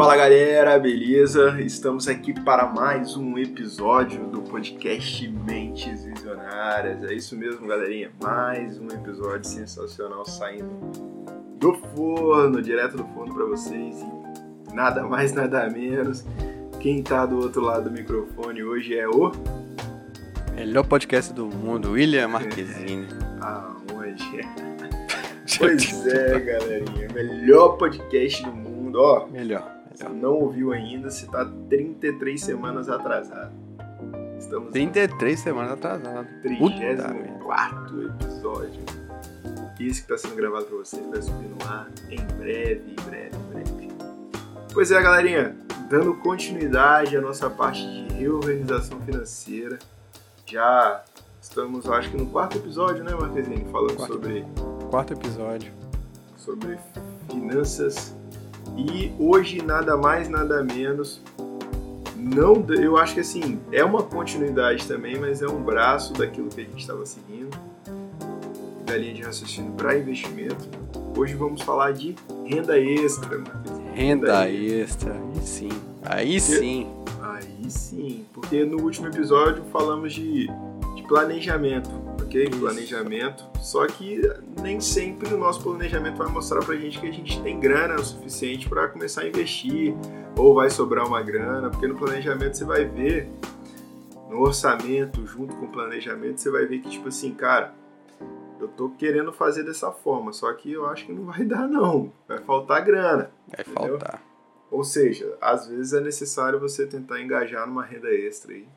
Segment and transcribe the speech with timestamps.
[0.00, 1.60] Fala galera, beleza?
[1.60, 7.04] Estamos aqui para mais um episódio do podcast Mentes Visionárias.
[7.04, 8.10] É isso mesmo, galerinha.
[8.18, 10.72] Mais um episódio sensacional saindo
[11.58, 14.00] do forno, direto do forno para vocês.
[14.00, 16.24] E nada mais, nada menos.
[16.80, 19.30] Quem tá do outro lado do microfone hoje é o
[20.54, 23.06] melhor podcast do mundo, William Marquezine.
[23.42, 24.70] Ah, hoje é.
[25.58, 27.08] Pois é, galerinha.
[27.12, 28.98] Melhor podcast do mundo.
[28.98, 29.79] Ó, melhor.
[30.00, 33.52] Se não ouviu ainda, você tá 33 semanas atrasado.
[34.38, 36.26] Estamos 33 semanas atrasado.
[36.40, 38.82] 34 episódio.
[39.78, 43.36] Esse que está sendo gravado para vocês vai subir no ar em breve, em breve,
[43.36, 43.88] em breve.
[44.72, 45.54] Pois é, galerinha,
[45.90, 49.78] dando continuidade à nossa parte de reorganização financeira.
[50.46, 51.04] Já
[51.42, 53.68] estamos, acho que no quarto episódio, né, Marquezinho?
[53.70, 54.14] Falando quarto.
[54.14, 54.46] sobre
[54.90, 55.70] quarto episódio.
[56.36, 56.78] Sobre
[57.30, 58.18] finanças.
[58.88, 61.20] E hoje, nada mais, nada menos.
[62.16, 66.62] Não, eu acho que assim, é uma continuidade também, mas é um braço daquilo que
[66.62, 67.54] a gente estava seguindo,
[68.86, 70.66] da linha de raciocínio para investimento.
[71.16, 72.14] Hoje vamos falar de
[72.46, 73.36] renda extra.
[73.94, 75.68] Renda, renda extra, aí sim.
[76.02, 76.86] Aí porque, sim.
[77.22, 81.90] Aí sim, porque no último episódio falamos de, de planejamento
[82.30, 82.48] ok?
[82.48, 83.44] Planejamento.
[83.60, 84.22] Só que
[84.62, 88.04] nem sempre o nosso planejamento vai mostrar pra gente que a gente tem grana o
[88.04, 89.94] suficiente para começar a investir
[90.36, 93.28] ou vai sobrar uma grana, porque no planejamento você vai ver,
[94.30, 97.74] no orçamento, junto com o planejamento, você vai ver que, tipo assim, cara,
[98.60, 102.12] eu tô querendo fazer dessa forma, só que eu acho que não vai dar, não.
[102.28, 103.30] Vai faltar grana.
[103.48, 103.98] Vai entendeu?
[103.98, 104.22] faltar.
[104.70, 108.68] Ou seja, às vezes é necessário você tentar engajar numa renda extra aí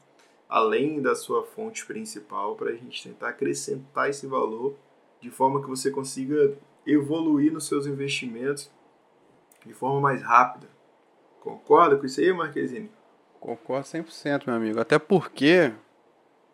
[0.53, 4.75] além da sua fonte principal, para a gente tentar acrescentar esse valor
[5.19, 8.69] de forma que você consiga evoluir nos seus investimentos
[9.65, 10.67] de forma mais rápida.
[11.41, 12.91] Concorda com isso aí, Marquezine?
[13.39, 14.79] Concordo 100%, meu amigo.
[14.79, 15.73] Até porque.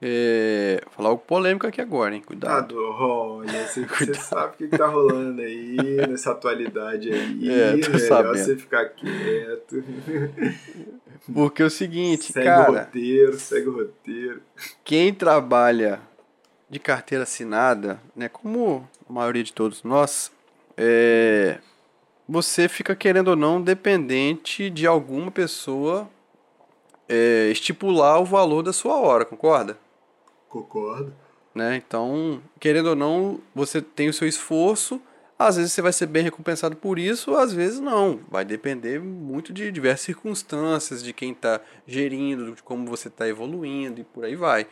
[0.02, 0.82] É...
[0.86, 2.22] Vou falar algo polêmico aqui agora, hein?
[2.26, 2.76] Cuidado.
[2.78, 5.76] Olha, você, você sabe o que, está rolando aí
[6.08, 7.50] nessa atualidade aí.
[7.50, 8.38] É, tô melhor sabendo.
[8.38, 9.84] você ficar quieto.
[11.34, 12.66] Porque é o seguinte, segue cara.
[12.66, 14.42] Segue o roteiro, segue o roteiro.
[14.84, 16.00] Quem trabalha
[16.70, 20.32] de carteira assinada, né, como a maioria de todos nós,
[20.78, 21.60] é,
[22.28, 26.10] você fica querendo ou não dependente de alguma pessoa
[27.08, 29.78] é, estipular o valor da sua hora, concorda?
[30.50, 31.14] Concordo.
[31.56, 31.76] Né?
[31.76, 35.02] Então, querendo ou não, você tem o seu esforço
[35.40, 38.20] às vezes você vai ser bem recompensado por isso, às vezes não.
[38.30, 44.02] Vai depender muito de diversas circunstâncias, de quem está gerindo, de como você está evoluindo
[44.02, 44.68] e por aí vai.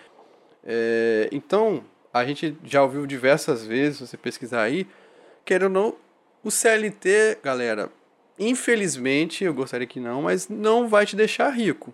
[0.66, 4.86] É, então, a gente já ouviu diversas vezes, se você pesquisar aí,
[5.46, 5.96] querendo ou não,
[6.44, 7.90] o CLT, galera,
[8.38, 11.94] infelizmente, eu gostaria que não, mas não vai te deixar rico.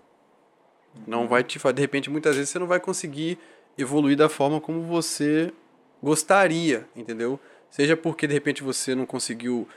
[1.06, 3.38] Não vai te de repente, muitas vezes você não vai conseguir
[3.78, 5.52] evoluir da forma como você
[6.02, 7.40] gostaria, entendeu?
[7.70, 9.68] Seja porque de repente você não conseguiu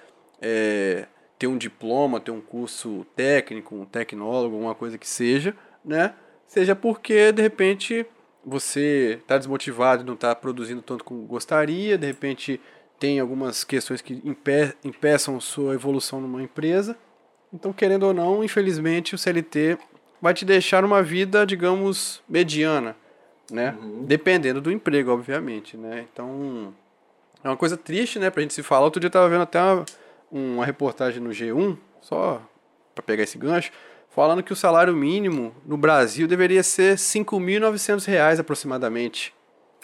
[0.41, 1.07] é,
[1.39, 6.15] ter um diploma, ter um curso técnico, um tecnólogo, alguma coisa que seja, né?
[6.47, 8.07] Seja porque de repente
[8.45, 12.61] você está desmotivado não está produzindo tanto como gostaria, de repente
[12.99, 16.97] tem algumas questões que impe impeçam sua evolução numa empresa.
[17.53, 19.79] Então, querendo ou não, infelizmente o CLT
[20.21, 22.97] vai te deixar uma vida, digamos, mediana,
[23.51, 23.77] né?
[23.81, 24.05] Uhum.
[24.05, 26.07] Dependendo do emprego, obviamente, né?
[26.13, 26.75] Então,
[27.43, 28.85] é uma coisa triste, né, pra gente se falar.
[28.85, 29.85] Outro dia eu tava vendo até uma,
[30.31, 32.43] uma reportagem no G1, só
[32.95, 33.71] para pegar esse gancho,
[34.11, 39.35] falando que o salário mínimo no Brasil deveria ser R$ 5.900 aproximadamente.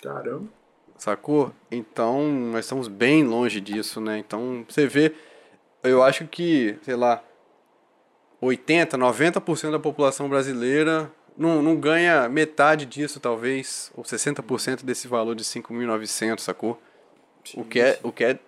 [0.02, 0.48] Caramba.
[0.96, 1.52] Sacou?
[1.70, 4.18] Então, nós estamos bem longe disso, né?
[4.18, 5.12] Então, você vê,
[5.82, 7.22] eu acho que, sei lá,
[8.40, 15.34] 80, 90% da população brasileira não, não ganha metade disso, talvez, ou 60% desse valor
[15.34, 16.80] de 5.900, sacou?
[17.56, 18.38] o que é o que é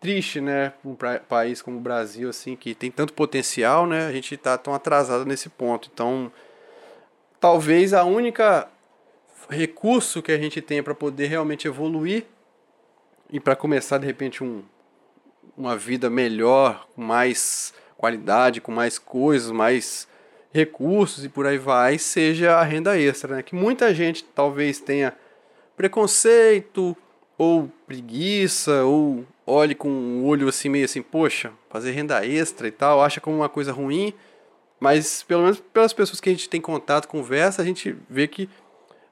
[0.00, 4.06] triste, né, um país como o Brasil assim que tem tanto potencial, né?
[4.06, 5.90] A gente está tão atrasado nesse ponto.
[5.92, 6.30] Então,
[7.40, 8.68] talvez a única
[9.48, 12.26] recurso que a gente tem para poder realmente evoluir
[13.30, 14.62] e para começar de repente um,
[15.56, 20.06] uma vida melhor, com mais qualidade, com mais coisas, mais
[20.56, 23.42] recursos e por aí vai, seja a renda extra, né?
[23.42, 25.12] Que muita gente talvez tenha
[25.76, 26.96] preconceito,
[27.38, 32.70] ou preguiça, ou olhe com um olho assim meio assim, poxa, fazer renda extra e
[32.70, 34.14] tal, acha como uma coisa ruim,
[34.80, 38.48] mas pelo menos pelas pessoas que a gente tem contato, conversa, a gente vê que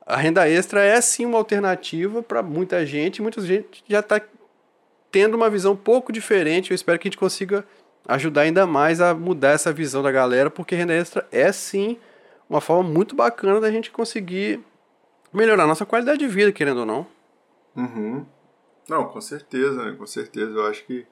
[0.07, 4.21] a renda extra é sim uma alternativa para muita gente, muita gente já está
[5.11, 7.65] tendo uma visão um pouco diferente, eu espero que a gente consiga
[8.07, 11.99] ajudar ainda mais a mudar essa visão da galera, porque renda extra é sim
[12.49, 14.61] uma forma muito bacana da gente conseguir
[15.33, 17.07] melhorar a nossa qualidade de vida, querendo ou não.
[17.75, 18.25] Uhum.
[18.89, 19.97] Não, com certeza, né?
[19.97, 20.53] Com certeza.
[20.53, 21.07] Eu acho que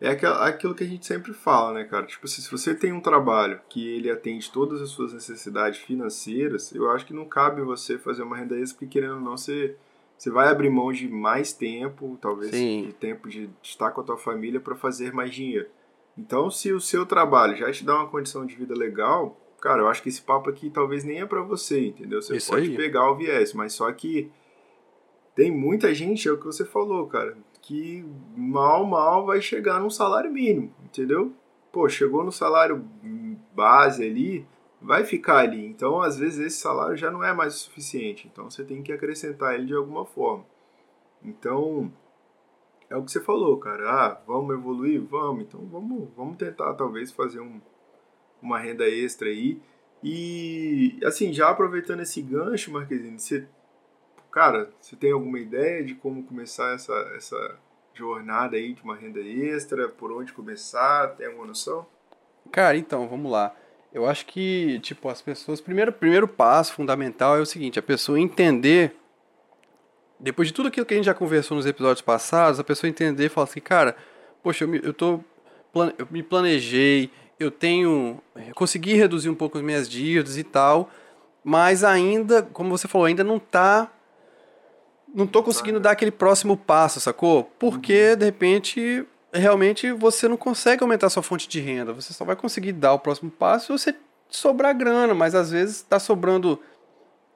[0.00, 2.06] é aquilo que a gente sempre fala, né, cara?
[2.06, 6.90] Tipo, se você tem um trabalho que ele atende todas as suas necessidades financeiras, eu
[6.90, 9.76] acho que não cabe você fazer uma renda extra, porque querendo ou não, você,
[10.18, 12.86] você vai abrir mão de mais tempo, talvez Sim.
[12.86, 15.68] de tempo de estar com a tua família para fazer mais dinheiro.
[16.16, 19.88] Então, se o seu trabalho já te dá uma condição de vida legal, cara, eu
[19.88, 22.20] acho que esse papo aqui talvez nem é para você, entendeu?
[22.20, 22.76] Você Isso pode aí.
[22.76, 24.30] pegar o viés, mas só que
[25.34, 28.04] tem muita gente, é o que você falou, cara, que
[28.36, 31.32] mal, mal vai chegar num salário mínimo, entendeu?
[31.70, 32.84] Pô, chegou no salário
[33.54, 34.46] base ali,
[34.80, 35.64] vai ficar ali.
[35.64, 38.28] Então, às vezes, esse salário já não é mais o suficiente.
[38.30, 40.44] Então, você tem que acrescentar ele de alguma forma.
[41.24, 41.90] Então,
[42.92, 43.90] é o que você falou, cara.
[43.90, 45.02] Ah, vamos evoluir?
[45.02, 45.42] Vamos.
[45.44, 47.60] Então, vamos, vamos tentar, talvez, fazer um,
[48.40, 49.60] uma renda extra aí.
[50.02, 53.46] E, assim, já aproveitando esse gancho, Marquezine, você
[54.32, 57.58] cara, você tem alguma ideia de como começar essa, essa
[57.94, 59.88] jornada aí de uma renda extra?
[59.88, 61.08] Por onde começar?
[61.16, 61.86] Tem alguma noção?
[62.50, 63.54] Cara, então, vamos lá.
[63.92, 65.60] Eu acho que, tipo, as pessoas.
[65.60, 68.96] Primeiro, primeiro passo fundamental é o seguinte: a pessoa entender.
[70.22, 73.26] Depois de tudo aquilo que a gente já conversou nos episódios passados, a pessoa entender
[73.26, 73.96] e falar assim, cara,
[74.42, 75.20] poxa, eu, me, eu, tô,
[75.98, 78.22] eu me planejei, eu tenho.
[78.36, 80.88] Eu consegui reduzir um pouco as minhas dívidas e tal,
[81.42, 83.90] mas ainda, como você falou, ainda não está
[85.14, 87.44] não tô conseguindo dar aquele próximo passo, sacou?
[87.58, 88.16] Porque, uhum.
[88.16, 91.92] de repente, realmente você não consegue aumentar sua fonte de renda.
[91.92, 93.96] Você só vai conseguir dar o próximo passo se você
[94.28, 96.58] sobrar grana, mas às vezes está sobrando,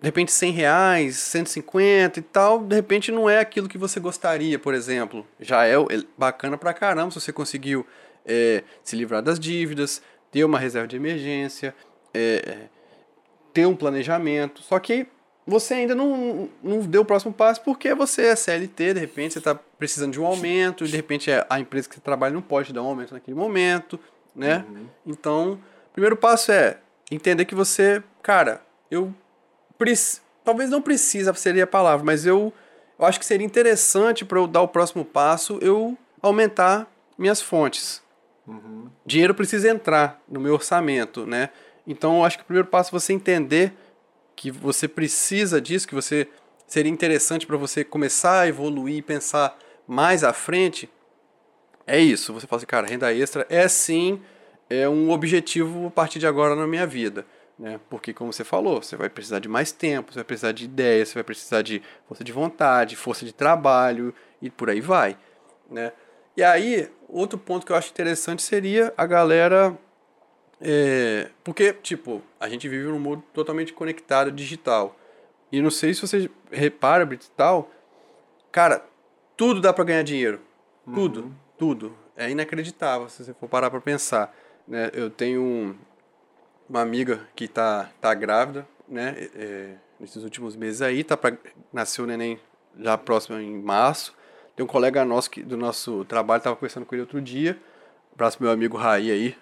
[0.00, 2.60] de repente, 100 reais, 150 e tal.
[2.60, 5.26] De repente não é aquilo que você gostaria, por exemplo.
[5.40, 5.74] Já é
[6.18, 7.86] bacana pra caramba se você conseguiu
[8.24, 11.74] é, se livrar das dívidas, ter uma reserva de emergência,
[12.12, 12.68] é,
[13.54, 14.62] ter um planejamento.
[14.62, 15.06] Só que
[15.46, 19.38] você ainda não, não deu o próximo passo porque você é CLT, de repente você
[19.38, 22.42] está precisando de um aumento, e de repente é a empresa que você trabalha não
[22.42, 23.98] pode dar um aumento naquele momento,
[24.34, 24.64] né?
[24.68, 24.86] Uhum.
[25.06, 26.78] Então, o primeiro passo é
[27.10, 28.60] entender que você, cara,
[28.90, 29.14] eu
[30.44, 32.52] talvez não precisa seria a palavra, mas eu,
[32.98, 38.02] eu acho que seria interessante para eu dar o próximo passo eu aumentar minhas fontes.
[38.46, 38.88] Uhum.
[39.04, 41.50] Dinheiro precisa entrar no meu orçamento, né?
[41.86, 43.72] Então, eu acho que o primeiro passo é você entender
[44.34, 46.28] que você precisa disso, que você
[46.66, 49.56] seria interessante para você começar a evoluir e pensar
[49.86, 50.90] mais à frente,
[51.86, 52.32] é isso.
[52.34, 54.20] Você fala assim, cara, renda extra é sim
[54.68, 57.24] é um objetivo a partir de agora na minha vida.
[57.58, 57.80] Né?
[57.88, 61.08] Porque, como você falou, você vai precisar de mais tempo, você vai precisar de ideias,
[61.08, 65.16] você vai precisar de força de vontade, força de trabalho e por aí vai.
[65.70, 65.92] Né?
[66.36, 69.76] E aí, outro ponto que eu acho interessante seria a galera
[70.60, 74.96] é, porque, tipo, a gente vive num mundo totalmente conectado, digital.
[75.52, 77.70] E não sei se você repara, tal,
[78.50, 78.84] cara,
[79.36, 80.40] tudo dá para ganhar dinheiro.
[80.94, 81.32] Tudo, uhum.
[81.58, 81.96] tudo.
[82.16, 84.34] É inacreditável se você for parar para pensar.
[84.66, 84.90] Né?
[84.94, 85.76] Eu tenho um,
[86.68, 89.28] uma amiga que tá, tá grávida, né?
[89.34, 91.36] É, nesses últimos meses aí, tá pra,
[91.72, 92.38] nasceu o neném
[92.78, 94.14] já próximo em março.
[94.54, 97.58] Tem um colega nosso que, do nosso trabalho, tava conversando com ele outro dia.
[98.14, 99.36] Abraço meu amigo Raí aí.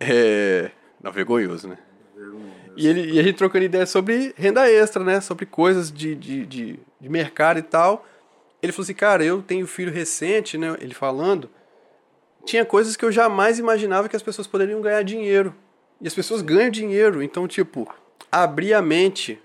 [0.00, 0.70] É.
[1.02, 1.78] Não, vergonhoso, né?
[2.76, 5.20] E, ele, e a gente trocando ideia sobre renda extra, né?
[5.20, 8.04] Sobre coisas de, de, de, de mercado e tal.
[8.62, 10.76] Ele falou assim, cara, eu tenho filho recente, né?
[10.80, 11.50] Ele falando.
[12.44, 15.54] Tinha coisas que eu jamais imaginava que as pessoas poderiam ganhar dinheiro.
[16.00, 17.22] E as pessoas ganham dinheiro.
[17.22, 17.92] Então, tipo,
[18.30, 19.40] abrir a mente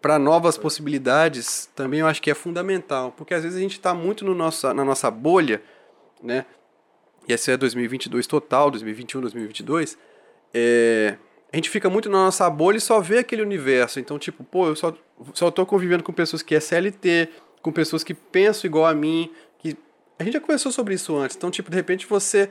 [0.00, 3.12] para novas possibilidades também eu acho que é fundamental.
[3.12, 5.62] Porque às vezes a gente está muito no nossa, na nossa bolha,
[6.22, 6.46] né?
[7.28, 9.98] e esse é 2022 total, 2021, 2022,
[10.54, 11.16] é,
[11.52, 13.98] a gente fica muito na nossa bolha e só vê aquele universo.
[13.98, 14.94] Então, tipo, pô, eu só,
[15.34, 17.28] só tô convivendo com pessoas que é CLT,
[17.60, 19.76] com pessoas que pensam igual a mim, que
[20.18, 21.36] a gente já conversou sobre isso antes.
[21.36, 22.50] Então, tipo, de repente você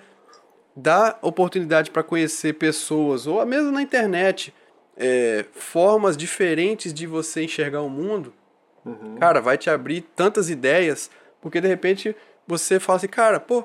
[0.75, 4.53] dá oportunidade para conhecer pessoas, ou mesmo na internet,
[4.97, 8.33] é, formas diferentes de você enxergar o mundo,
[8.85, 9.15] uhum.
[9.19, 11.09] cara, vai te abrir tantas ideias,
[11.41, 12.15] porque de repente
[12.47, 13.63] você fala assim, cara, pô,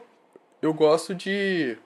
[0.63, 1.77] eu gosto de,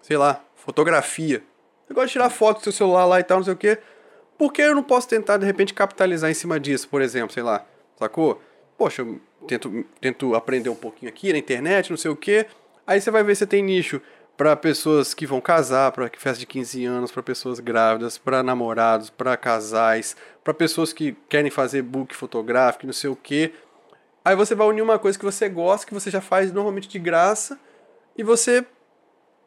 [0.00, 1.42] sei lá, fotografia.
[1.88, 3.78] Eu gosto de tirar foto do seu celular lá e tal, não sei o quê.
[4.38, 7.42] Por que eu não posso tentar, de repente, capitalizar em cima disso, por exemplo, sei
[7.42, 8.40] lá, sacou?
[8.78, 12.46] Poxa, eu tento, tento aprender um pouquinho aqui na internet, não sei o quê.
[12.86, 14.00] Aí você vai ver se tem nicho
[14.36, 19.10] para pessoas que vão casar, para festa de 15 anos, para pessoas grávidas, para namorados,
[19.10, 23.52] para casais, para pessoas que querem fazer book fotográfico, não sei o quê.
[24.24, 26.98] Aí você vai unir uma coisa que você gosta, que você já faz normalmente de
[26.98, 27.58] graça,
[28.16, 28.64] e você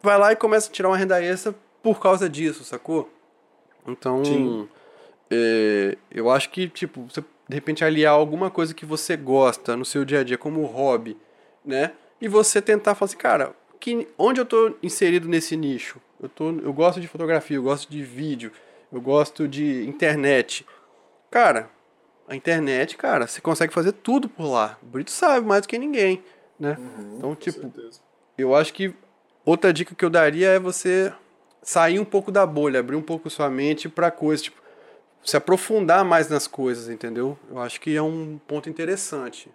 [0.02, 3.10] vai lá e começa a tirar uma renda extra por causa disso, sacou?
[3.88, 4.68] Então,
[5.30, 9.86] é, eu acho que, tipo, você de repente aliar alguma coisa que você gosta no
[9.86, 11.16] seu dia a dia como hobby,
[11.64, 11.92] né?
[12.20, 16.02] E você tentar falar assim, cara, que, onde eu tô inserido nesse nicho?
[16.22, 18.52] Eu, tô, eu gosto de fotografia, eu gosto de vídeo,
[18.92, 20.66] eu gosto de internet.
[21.30, 21.70] Cara,
[22.28, 24.78] a internet, cara, você consegue fazer tudo por lá.
[24.82, 26.24] O Brito sabe mais do que ninguém,
[26.60, 26.78] né?
[26.80, 27.72] Uhum, então, tipo,
[28.38, 28.94] eu acho que
[29.46, 31.14] outra dica que eu daria é você
[31.62, 34.62] sair um pouco da bolha, abrir um pouco sua mente para coisas, tipo,
[35.24, 37.38] se aprofundar mais nas coisas, entendeu?
[37.50, 39.52] Eu acho que é um ponto interessante.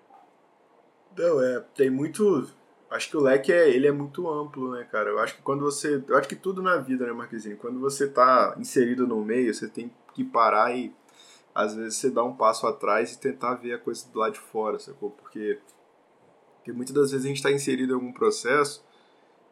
[1.17, 2.51] Não, é, tem muito.
[2.91, 5.11] Acho que o leque é, ele é muito amplo, né, cara?
[5.11, 6.03] Eu acho que quando você.
[6.09, 7.57] Eu acho que tudo na vida, né, Marquezinho?
[7.57, 10.93] Quando você tá inserido no meio, você tem que parar e
[11.55, 14.41] às vezes você dá um passo atrás e tentar ver a coisa do lado de
[14.41, 15.11] fora, sacou?
[15.11, 15.61] Porque,
[16.57, 18.85] porque muitas das vezes a gente está inserido em algum processo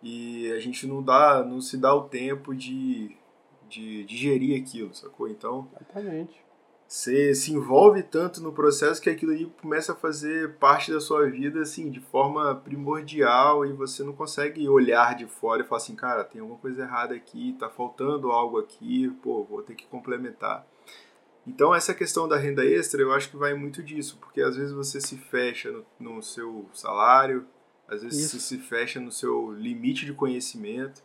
[0.02, 3.16] e a gente não dá, não se dá o tempo de,
[3.68, 5.28] de digerir aquilo, sacou?
[5.28, 6.47] Então, Exatamente.
[6.88, 11.28] Você se envolve tanto no processo que aquilo aí começa a fazer parte da sua
[11.28, 15.94] vida, assim, de forma primordial e você não consegue olhar de fora e falar assim,
[15.94, 20.66] cara, tem alguma coisa errada aqui, tá faltando algo aqui, pô, vou ter que complementar.
[21.46, 24.72] Então, essa questão da renda extra, eu acho que vai muito disso, porque às vezes
[24.72, 27.46] você se fecha no, no seu salário,
[27.86, 28.40] às vezes Isso.
[28.40, 31.02] você se fecha no seu limite de conhecimento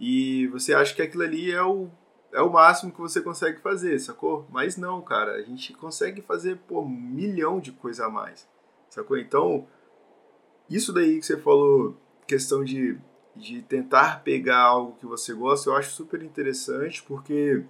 [0.00, 1.88] e você acha que aquilo ali é o,
[2.32, 4.46] é o máximo que você consegue fazer, sacou?
[4.50, 8.48] Mas não, cara, a gente consegue fazer, pô, um milhão de coisa a mais,
[8.88, 9.18] sacou?
[9.18, 9.66] Então,
[10.68, 11.96] isso daí que você falou,
[12.26, 12.98] questão de,
[13.36, 17.62] de tentar pegar algo que você gosta, eu acho super interessante, porque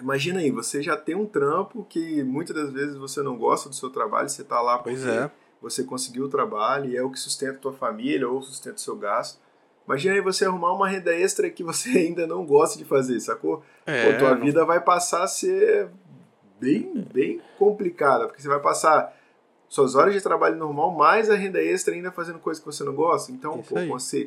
[0.00, 3.74] imagina aí, você já tem um trampo que muitas das vezes você não gosta do
[3.74, 5.30] seu trabalho, você tá lá Pois porque é.
[5.62, 8.80] você conseguiu o trabalho e é o que sustenta a tua família ou sustenta o
[8.80, 9.40] seu gasto.
[9.88, 13.62] Imagina aí você arrumar uma renda extra que você ainda não gosta de fazer, sacou?
[13.86, 15.88] É, Pô, tua não- vida vai passar a ser
[16.60, 19.16] bem, bem complicada, porque você vai passar
[19.66, 22.94] suas horas de trabalho normal mais a renda extra ainda fazendo coisa que você não
[22.94, 23.32] gosta.
[23.32, 23.76] Então, pô,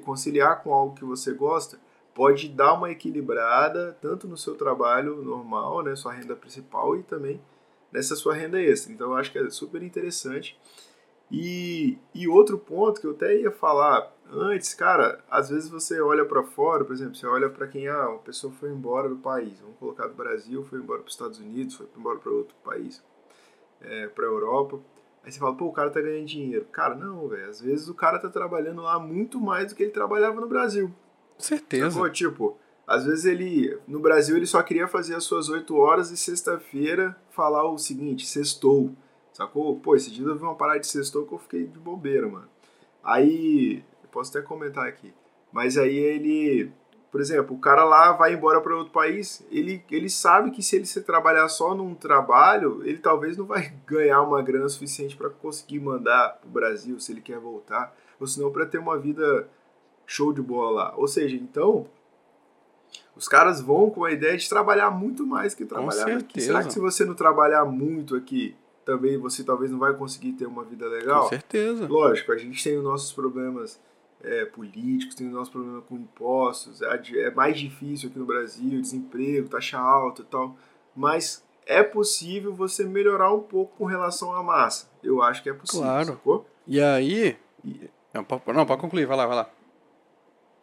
[0.03, 1.79] conciliar com algo que você gosta
[2.13, 7.39] pode dar uma equilibrada tanto no seu trabalho normal, né, sua renda principal e também
[7.91, 8.91] nessa sua renda extra.
[8.91, 10.57] Então, eu acho que é super interessante.
[11.31, 16.25] E, e outro ponto que eu até ia falar antes, cara, às vezes você olha
[16.25, 19.59] para fora, por exemplo, você olha para quem, ah, uma pessoa foi embora do país,
[19.59, 23.03] vamos colocar do Brasil, foi embora para os Estados Unidos, foi embora para outro país,
[23.81, 24.79] é, para Europa.
[25.23, 26.65] Aí você fala, pô, o cara tá ganhando dinheiro.
[26.71, 29.91] Cara, não, velho, às vezes o cara tá trabalhando lá muito mais do que ele
[29.91, 30.91] trabalhava no Brasil.
[31.35, 31.91] Com certeza.
[31.91, 32.09] Sacou?
[32.09, 32.57] Tipo,
[32.87, 37.15] às vezes ele, no Brasil, ele só queria fazer as suas 8 horas e sexta-feira
[37.29, 38.91] falar o seguinte, sextou.
[39.31, 39.79] Sacou?
[39.79, 42.49] Pô, esse dia eu vi uma parada de sextou que eu fiquei de bobeira, mano.
[43.03, 45.13] Aí, posso até comentar aqui.
[45.51, 46.71] Mas aí ele,
[47.11, 50.75] por exemplo, o cara lá vai embora para outro país, ele, ele sabe que se
[50.75, 55.29] ele se trabalhar só num trabalho, ele talvez não vai ganhar uma grana suficiente para
[55.29, 59.49] conseguir mandar pro Brasil se ele quer voltar, ou senão para ter uma vida
[60.05, 60.93] show de bola lá.
[60.95, 61.87] Ou seja, então,
[63.15, 66.11] os caras vão com a ideia de trabalhar muito mais que trabalhar aqui.
[66.11, 66.47] certeza.
[66.47, 70.45] Será que se você não trabalhar muito aqui, também você talvez não vai conseguir ter
[70.45, 71.23] uma vida legal?
[71.23, 71.87] Com certeza.
[71.87, 73.79] Lógico, a gente tem os nossos problemas
[74.23, 78.81] é, políticos, tem os nossos problemas com impostos, é, é mais difícil aqui no Brasil,
[78.81, 80.55] desemprego, taxa alta e tal,
[80.95, 84.89] mas é possível você melhorar um pouco com relação à massa.
[85.03, 86.05] Eu acho que é possível, Claro.
[86.05, 86.45] sacou?
[86.67, 87.37] E aí.
[88.13, 89.49] Não, pode concluir, vai lá, vai lá.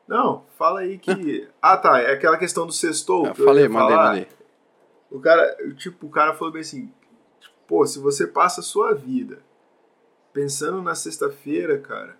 [0.06, 1.48] Não, fala aí que...
[1.60, 3.26] ah, tá, é aquela questão do sextou.
[3.26, 4.08] Eu falei, ia mandei, falar.
[4.08, 4.28] mandei.
[5.10, 6.92] O cara, tipo, o cara falou bem assim,
[7.66, 9.38] pô, se você passa a sua vida
[10.32, 12.16] pensando na sexta-feira, cara,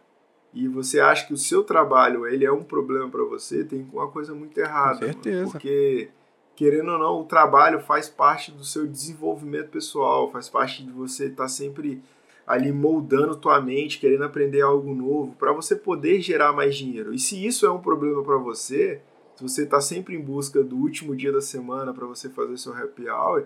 [0.52, 4.08] e você acha que o seu trabalho ele é um problema pra você, tem uma
[4.08, 5.00] coisa muito errada.
[5.00, 5.12] mano.
[5.12, 5.50] certeza.
[5.50, 6.08] porque
[6.56, 11.26] querendo ou não, o trabalho faz parte do seu desenvolvimento pessoal, faz parte de você
[11.26, 12.02] estar sempre
[12.44, 17.14] ali moldando tua mente, querendo aprender algo novo, para você poder gerar mais dinheiro.
[17.14, 19.00] E se isso é um problema para você,
[19.36, 22.72] se você está sempre em busca do último dia da semana para você fazer seu
[22.72, 23.44] happy hour,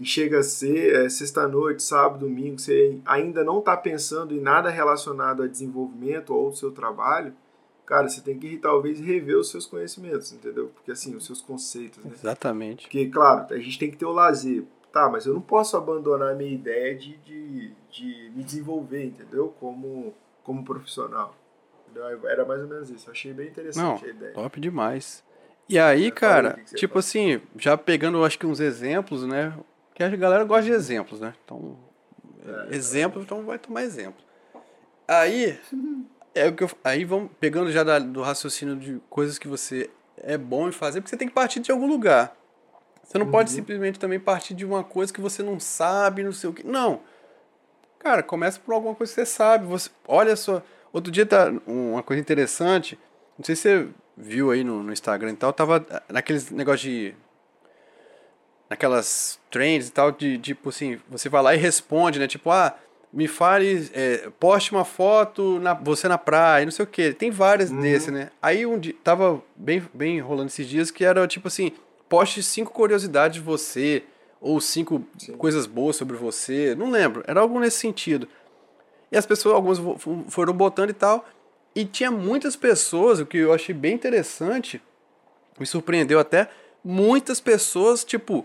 [0.00, 4.68] e chega a ser é, sexta-noite, sábado, domingo, você ainda não está pensando em nada
[4.70, 7.32] relacionado a desenvolvimento ou ao seu trabalho,
[7.86, 10.70] cara, você tem que talvez rever os seus conhecimentos, entendeu?
[10.74, 12.10] Porque assim, os seus conceitos, né?
[12.14, 12.82] Exatamente.
[12.86, 14.64] Porque, claro, a gente tem que ter o lazer.
[14.92, 19.52] Tá, mas eu não posso abandonar a minha ideia de, de, de me desenvolver, entendeu?
[19.58, 21.34] Como, como profissional.
[21.90, 22.28] Entendeu?
[22.28, 23.08] Era mais ou menos isso.
[23.08, 24.32] Eu achei bem interessante Não, a ideia.
[24.34, 25.24] Top demais.
[25.68, 27.00] E aí, É, cara, tipo fala.
[27.00, 29.52] assim, já pegando, acho que uns exemplos, né?
[29.94, 31.34] Que a galera gosta de exemplos, né?
[31.44, 31.76] Então,
[32.46, 34.22] É, exemplo, então vai tomar exemplo.
[35.08, 35.58] Aí,
[36.34, 39.88] É o que eu, aí vamos pegando já da, do raciocínio de coisas que você
[40.18, 42.36] é bom em fazer, porque você tem que partir de algum lugar.
[43.04, 43.32] Você não uhum.
[43.32, 46.66] pode simplesmente também partir de uma coisa que você não sabe, não sei o que.
[46.66, 47.00] Não.
[47.98, 49.66] Cara, começa por alguma coisa que você sabe.
[49.66, 50.62] Você, olha só.
[50.92, 52.98] Outro dia tá uma coisa interessante.
[53.38, 55.52] Não sei se você viu aí no, no Instagram e tal.
[55.52, 57.14] Tava naqueles negócio de.
[58.74, 62.26] Naquelas trends e tal, de tipo assim, você vai lá e responde, né?
[62.26, 62.74] Tipo, ah,
[63.12, 67.12] me fale, é, poste uma foto, na, você na praia, não sei o que.
[67.12, 67.80] Tem várias uhum.
[67.80, 68.30] desse, né?
[68.42, 71.70] Aí um dia, tava bem, bem rolando esses dias que era tipo assim,
[72.08, 74.02] poste cinco curiosidades de você,
[74.40, 75.34] ou cinco Sim.
[75.34, 78.26] coisas boas sobre você, não lembro, era algo nesse sentido.
[79.12, 79.78] E as pessoas, algumas
[80.28, 81.24] foram botando e tal,
[81.76, 84.82] e tinha muitas pessoas, o que eu achei bem interessante,
[85.60, 86.48] me surpreendeu até,
[86.84, 88.44] muitas pessoas, tipo,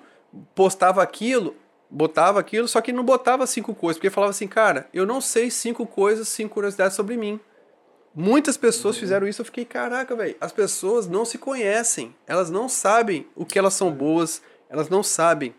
[0.54, 1.56] postava aquilo,
[1.90, 5.50] botava aquilo, só que não botava cinco coisas, porque falava assim, cara, eu não sei
[5.50, 7.40] cinco coisas, cinco curiosidades sobre mim.
[8.14, 9.02] Muitas pessoas uhum.
[9.02, 13.46] fizeram isso, eu fiquei, caraca, velho, as pessoas não se conhecem, elas não sabem o
[13.46, 15.54] que elas são boas, elas não sabem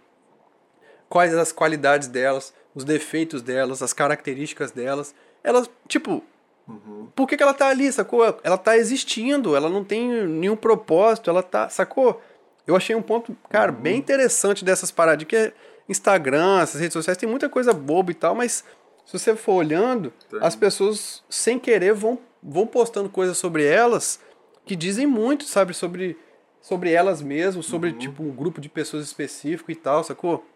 [1.09, 5.15] quais as qualidades delas, os defeitos delas, as características delas.
[5.43, 6.23] Elas, tipo,
[6.69, 7.09] uhum.
[7.15, 8.39] por que, que ela tá ali, sacou?
[8.43, 12.21] Ela tá existindo, ela não tem nenhum propósito, ela tá, sacou?
[12.67, 13.79] Eu achei um ponto, cara, uhum.
[13.79, 15.53] bem interessante dessas paradas, que
[15.89, 18.65] Instagram, essas redes sociais, tem muita coisa boba e tal, mas
[19.05, 24.21] se você for olhando, as pessoas, sem querer, vão, vão postando coisas sobre elas
[24.65, 26.17] que dizem muito, sabe, sobre,
[26.61, 27.99] sobre elas mesmas, sobre, uhum.
[27.99, 30.47] tipo, um grupo de pessoas específico e tal, sacou?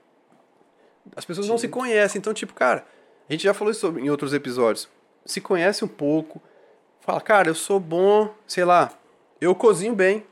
[1.16, 1.50] As pessoas Sim.
[1.52, 2.86] não se conhecem, então, tipo, cara,
[3.28, 4.88] a gente já falou isso em outros episódios.
[5.26, 6.40] Se conhece um pouco,
[7.00, 8.92] fala, cara, eu sou bom, sei lá,
[9.40, 10.24] eu cozinho bem,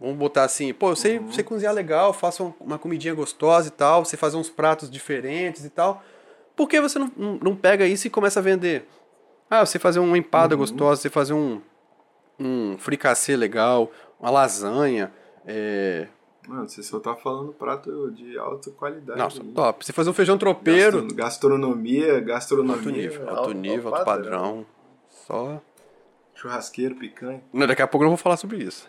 [0.00, 1.32] Vamos botar assim, pô, eu sei, uhum.
[1.32, 5.70] sei cozinhar legal, faço uma comidinha gostosa e tal, você fazer uns pratos diferentes e
[5.70, 6.02] tal.
[6.54, 8.86] Por que você não, não pega isso e começa a vender?
[9.50, 10.60] Ah, você fazer uma empada uhum.
[10.60, 11.60] gostosa, você fazer um,
[12.38, 13.90] um fricassê legal,
[14.20, 15.12] uma lasanha.
[15.44, 16.06] É...
[16.46, 19.18] Mano, você só tá falando prato de alta qualidade.
[19.18, 19.48] Nossa, aí.
[19.52, 19.84] top.
[19.84, 21.06] Você fazer um feijão tropeiro.
[21.12, 22.76] Gastronomia, gastronomia.
[22.76, 24.30] Alto nível, alto, nível, alto padrão.
[24.30, 24.66] padrão.
[25.26, 25.60] Só.
[26.34, 27.42] Churrasqueiro, picanha.
[27.52, 28.88] Não, daqui a pouco eu não vou falar sobre isso.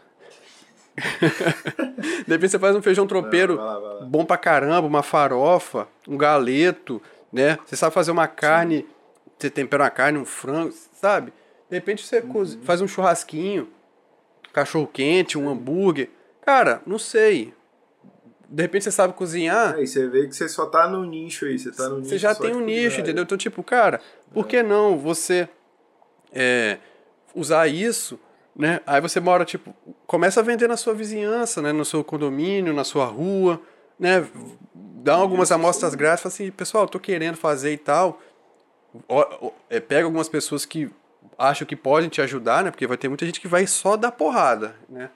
[2.25, 4.05] de repente você faz um feijão tropeiro vai lá, vai lá.
[4.05, 7.57] bom pra caramba, uma farofa, um galeto, né?
[7.65, 8.87] Você sabe fazer uma carne, Sim.
[9.37, 11.33] você tempera uma carne, um frango, sabe?
[11.69, 12.45] De repente você uhum.
[12.63, 13.69] faz um churrasquinho,
[14.51, 16.09] cachorro quente, um hambúrguer.
[16.41, 17.53] Cara, não sei.
[18.49, 19.75] De repente você sabe cozinhar.
[19.75, 22.03] Aí você vê que você só tá no nicho aí, você tá no.
[22.03, 23.23] Você já tem um nicho, entendeu?
[23.23, 24.01] Então, tipo, cara,
[24.33, 25.47] por que não você
[26.33, 26.79] é,
[27.35, 28.19] usar isso
[28.59, 28.81] né?
[28.85, 29.73] Aí você mora, tipo,
[30.05, 31.71] começa a vender na sua vizinhança, né?
[31.71, 33.61] No seu condomínio, na sua rua,
[33.97, 34.27] né?
[34.75, 38.21] Dá algumas amostras grátis, fala assim, pessoal, tô querendo fazer e tal.
[39.69, 40.91] É, pega algumas pessoas que
[41.37, 42.69] acham que podem te ajudar, né?
[42.69, 45.09] Porque vai ter muita gente que vai só dar porrada, né?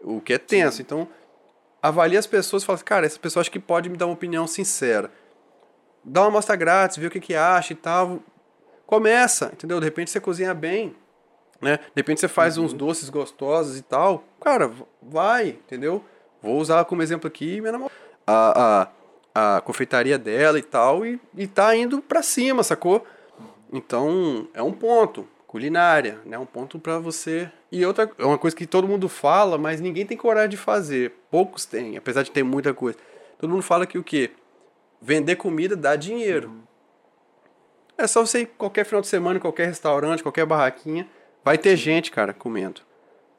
[0.00, 0.78] O que é tenso.
[0.78, 0.82] Sim.
[0.82, 1.08] Então,
[1.82, 4.14] avalie as pessoas e fala assim, cara, essa pessoa acha que pode me dar uma
[4.14, 5.12] opinião sincera.
[6.02, 8.20] Dá uma amostra grátis, vê o que, que acha e tal.
[8.86, 9.78] Começa, entendeu?
[9.80, 10.96] De repente você cozinha bem
[11.60, 11.78] né?
[11.78, 12.64] De repente você faz uhum.
[12.64, 14.24] uns doces gostosos e tal.
[14.40, 14.70] Cara,
[15.02, 16.04] vai, entendeu?
[16.42, 17.94] Vou usar como exemplo aqui minha namorada.
[18.26, 18.88] A,
[19.34, 23.06] a, a confeitaria dela e tal, e, e tá indo pra cima, sacou?
[23.72, 25.28] Então, é um ponto.
[25.46, 26.36] Culinária, né?
[26.38, 27.50] Um ponto para você.
[27.70, 31.12] E outra, é uma coisa que todo mundo fala, mas ninguém tem coragem de fazer.
[31.30, 32.98] Poucos têm, apesar de ter muita coisa.
[33.38, 34.32] Todo mundo fala que o quê?
[35.00, 36.48] Vender comida dá dinheiro.
[36.48, 36.62] Uhum.
[37.96, 41.08] É só você ir qualquer final de semana, qualquer restaurante, qualquer barraquinha
[41.46, 42.80] Vai ter gente, cara, comendo.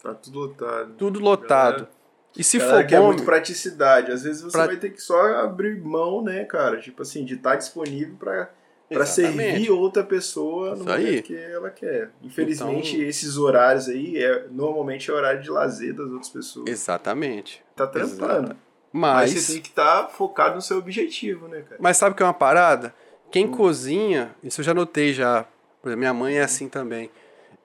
[0.01, 0.93] Tá tudo lotado.
[0.93, 1.73] Tudo lotado.
[1.73, 1.91] Galera,
[2.37, 4.13] e se for é bom, é muito praticidade.
[4.13, 4.67] Às vezes você pra...
[4.67, 6.79] vai ter que só abrir mão, né, cara?
[6.79, 8.49] Tipo assim, de estar tá disponível para
[8.89, 11.21] para servir outra pessoa no Isso momento aí.
[11.21, 12.11] que ela quer.
[12.23, 13.09] Infelizmente, então...
[13.09, 16.69] esses horários aí é normalmente é horário de lazer das outras pessoas.
[16.69, 17.61] Exatamente.
[17.75, 18.55] Tá trampando.
[18.93, 19.33] Mas...
[19.33, 21.75] Mas você tem que estar tá focado no seu objetivo, né, cara?
[21.81, 22.95] Mas sabe o que é uma parada?
[23.29, 23.51] Quem hum.
[23.51, 25.45] cozinha, isso eu já notei já.
[25.83, 27.11] Minha mãe é assim também.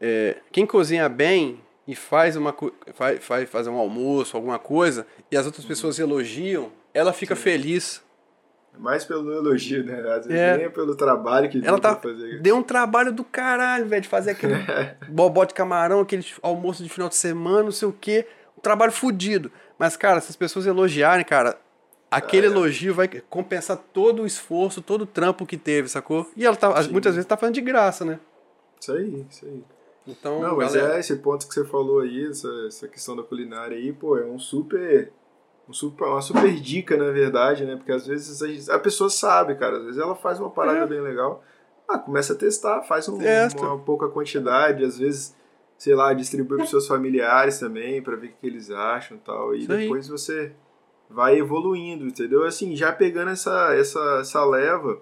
[0.04, 2.52] É, quem cozinha bem e faz, uma,
[2.92, 7.42] faz, faz, faz um almoço, alguma coisa, e as outras pessoas elogiam, ela fica Sim.
[7.42, 8.02] feliz.
[8.74, 10.00] É mais pelo elogio, né?
[10.00, 10.56] Às vezes é.
[10.56, 12.40] nem é pelo trabalho que ela tá fazer.
[12.40, 14.54] Deu um trabalho do caralho, velho, de fazer aquele
[15.08, 18.26] bobó de camarão, aquele almoço de final de semana, não sei o quê.
[18.58, 19.52] Um trabalho fodido.
[19.78, 21.58] Mas, cara, se as pessoas elogiarem, cara,
[22.10, 22.52] aquele ah, é.
[22.52, 26.30] elogio vai compensar todo o esforço, todo o trampo que teve, sacou?
[26.36, 28.18] E ela tá, muitas vezes tá falando de graça, né?
[28.80, 29.62] Isso aí, isso aí.
[30.06, 30.96] Então, não, mas galera...
[30.96, 34.24] é esse ponto que você falou aí, essa, essa questão da culinária aí, pô, é
[34.24, 35.12] um super,
[35.68, 37.76] um super, uma super dica, na verdade, né?
[37.76, 40.86] Porque às vezes a, a pessoa sabe, cara, às vezes ela faz uma parada é.
[40.86, 41.42] bem legal,
[41.88, 43.18] ah, começa a testar, faz um,
[43.58, 45.36] uma pouca quantidade, às vezes,
[45.76, 49.54] sei lá, distribui para seus familiares também, para ver o que eles acham e tal.
[49.54, 50.10] E Isso depois aí.
[50.10, 50.52] você
[51.08, 52.44] vai evoluindo, entendeu?
[52.44, 55.00] Assim, já pegando essa, essa, essa leva,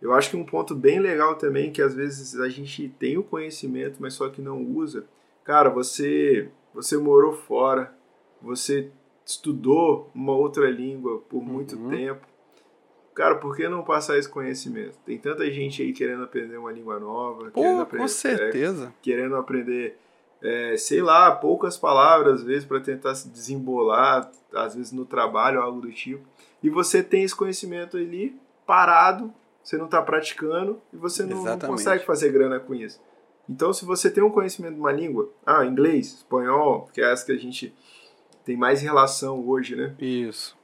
[0.00, 3.22] eu acho que um ponto bem legal também, que às vezes a gente tem o
[3.22, 5.06] conhecimento, mas só que não usa.
[5.44, 7.92] Cara, você, você morou fora,
[8.40, 8.90] você
[9.24, 11.90] estudou uma outra língua por muito uhum.
[11.90, 12.26] tempo.
[13.14, 14.96] Cara, por que não passar esse conhecimento?
[15.04, 18.86] Tem tanta gente aí querendo aprender uma língua nova, Pô, querendo aprender, com certeza.
[18.86, 19.98] É, querendo aprender,
[20.40, 25.60] é, sei lá, poucas palavras às vezes para tentar se desembolar, às vezes no trabalho,
[25.60, 26.24] algo do tipo.
[26.62, 29.34] E você tem esse conhecimento ali parado,
[29.68, 32.98] você não está praticando e você não, não, consegue fazer grana com isso.
[33.46, 37.26] Então, se você tem um conhecimento de uma língua, ah, inglês, espanhol, que é essa
[37.26, 37.74] que a gente
[38.46, 39.94] tem mais relação hoje, né?
[39.98, 40.56] Isso.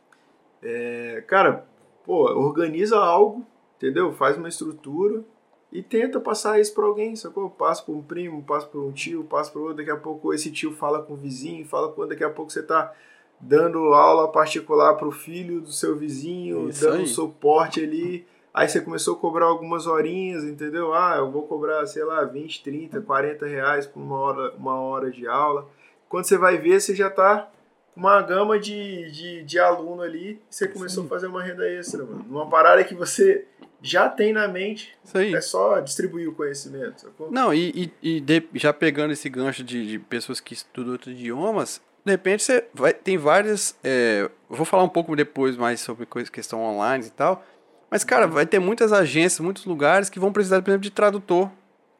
[0.62, 1.66] É, cara,
[2.02, 3.44] pô, organiza algo,
[3.76, 4.10] entendeu?
[4.14, 5.22] Faz uma estrutura
[5.70, 7.50] e tenta passar isso para alguém, sacou?
[7.50, 10.50] Passa para um primo, passa para um tio, passa para outro, daqui a pouco esse
[10.50, 12.94] tio fala com o vizinho, fala com daqui a pouco você tá
[13.38, 17.06] dando aula particular para o filho do seu vizinho, isso dando aí.
[17.06, 18.26] suporte ali.
[18.54, 20.94] Aí você começou a cobrar algumas horinhas, entendeu?
[20.94, 25.10] Ah, eu vou cobrar, sei lá, 20, 30, 40 reais por uma hora, uma hora
[25.10, 25.68] de aula.
[26.08, 27.50] Quando você vai ver, você já está
[27.96, 31.08] uma gama de, de, de aluno ali, você começou Sim.
[31.08, 32.24] a fazer uma renda extra, mano.
[32.30, 33.44] Uma parada que você
[33.82, 37.02] já tem na mente, é só distribuir o conhecimento.
[37.02, 37.32] Sacou?
[37.32, 41.12] Não, e, e, e de, já pegando esse gancho de, de pessoas que estudam outros
[41.12, 43.76] idiomas, de repente você vai, tem várias.
[43.82, 47.44] É, vou falar um pouco depois mais sobre coisa, questão online e tal.
[47.90, 51.50] Mas, cara, vai ter muitas agências, muitos lugares que vão precisar, por exemplo, de tradutor.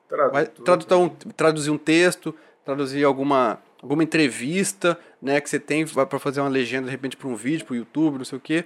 [0.09, 0.33] Tradutor.
[0.33, 6.19] Vai tradutor um, traduzir um texto, traduzir alguma alguma entrevista, né, que você tem para
[6.19, 8.65] fazer uma legenda de repente para um vídeo, para o YouTube, não sei o quê.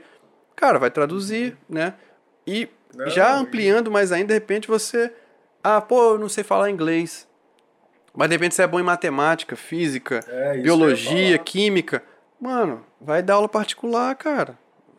[0.55, 1.95] Cara, vai traduzir, né?
[2.47, 5.13] E não, já ampliando mais ainda, de repente você,
[5.63, 7.27] ah, pô, eu não sei falar inglês.
[8.15, 12.03] Mas de repente você é bom em matemática, física, é, biologia, química.
[12.41, 14.57] Mano, vai dar aula particular, cara.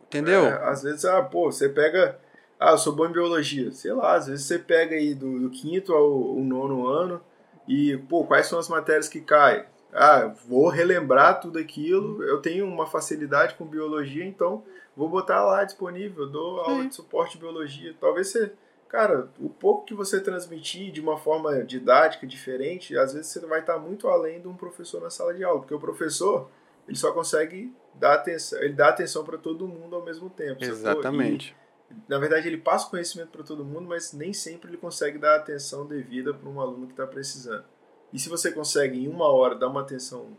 [0.10, 0.46] Entendeu?
[0.46, 2.20] É, às vezes, ah, pô, você pega.
[2.60, 3.72] Ah, eu sou bom em biologia.
[3.72, 7.22] Sei lá, às vezes você pega aí do, do quinto ao, ao nono ano
[7.68, 9.64] e, pô, quais são as matérias que caem?
[9.94, 14.64] ah, vou relembrar tudo aquilo, eu tenho uma facilidade com biologia, então
[14.96, 17.96] vou botar lá disponível, dou aula de suporte de biologia.
[18.00, 18.52] Talvez você,
[18.88, 23.62] cara, o pouco que você transmitir de uma forma didática diferente, às vezes você vai
[23.62, 26.50] estar muito além de um professor na sala de aula, porque o professor,
[26.90, 30.64] ele só consegue dar atenção, ele dá atenção para todo mundo ao mesmo tempo.
[30.64, 31.56] Exatamente.
[31.92, 35.20] E, na verdade, ele passa o conhecimento para todo mundo, mas nem sempre ele consegue
[35.20, 37.64] dar a atenção devida para um aluno que está precisando.
[38.12, 40.36] E se você consegue em uma hora dar uma atenção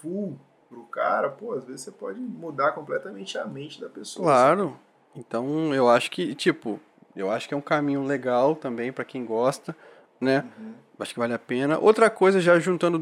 [0.00, 4.24] full pro cara, pô, às vezes você pode mudar completamente a mente da pessoa.
[4.24, 4.78] Claro.
[5.16, 6.78] Então, eu acho que, tipo,
[7.16, 9.74] eu acho que é um caminho legal também para quem gosta,
[10.20, 10.48] né?
[10.58, 10.74] Uhum.
[11.00, 11.78] Acho que vale a pena.
[11.78, 12.98] Outra coisa, já juntando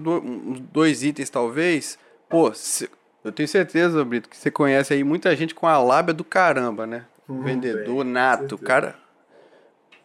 [0.72, 2.90] dois itens, talvez, pô, se,
[3.24, 6.86] eu tenho certeza, Brito, que você conhece aí muita gente com a lábia do caramba,
[6.86, 7.04] né?
[7.28, 8.96] Uhum, vendedor bem, nato, cara.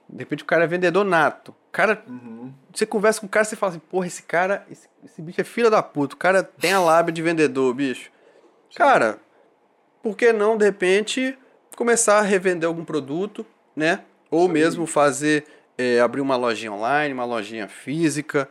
[0.10, 1.56] De repente o cara é vendedor nato.
[1.72, 2.52] Cara, uhum.
[2.74, 5.44] você conversa com o cara, você fala assim, porra, esse cara, esse, esse bicho é
[5.44, 6.16] filho da puta.
[6.16, 8.12] O cara tem a lábia de vendedor, bicho.
[8.70, 8.78] Sim.
[8.78, 9.20] Cara,
[10.02, 11.38] por que não, de repente,
[11.78, 14.02] começar a revender algum produto, né?
[14.30, 14.54] Ou Sim.
[14.54, 15.46] mesmo fazer,
[15.78, 18.50] é, abrir uma lojinha online, uma lojinha física,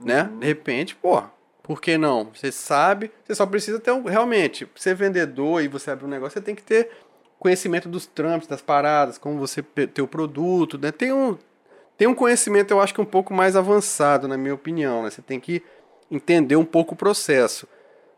[0.00, 0.22] né?
[0.22, 0.28] uhum.
[0.30, 0.38] né?
[0.40, 1.22] De repente, pô,
[1.62, 2.30] por que não?
[2.34, 6.34] Você sabe, você só precisa ter um, realmente, ser vendedor e você abrir um negócio,
[6.34, 6.90] você tem que ter
[7.38, 10.90] conhecimento dos trâmites, das paradas, como você ter o produto, né?
[10.90, 11.36] Tem um,
[11.96, 15.10] tem um conhecimento, eu acho que um pouco mais avançado, na minha opinião, né?
[15.10, 15.62] Você tem que
[16.10, 17.66] entender um pouco o processo.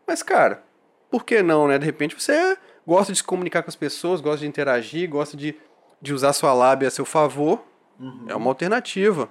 [0.07, 0.63] Mas, cara,
[1.09, 1.77] por que não, né?
[1.77, 5.55] De repente você gosta de se comunicar com as pessoas, gosta de interagir, gosta de,
[6.01, 7.63] de usar sua lábia a seu favor.
[7.99, 8.25] Uhum.
[8.27, 9.29] É uma alternativa.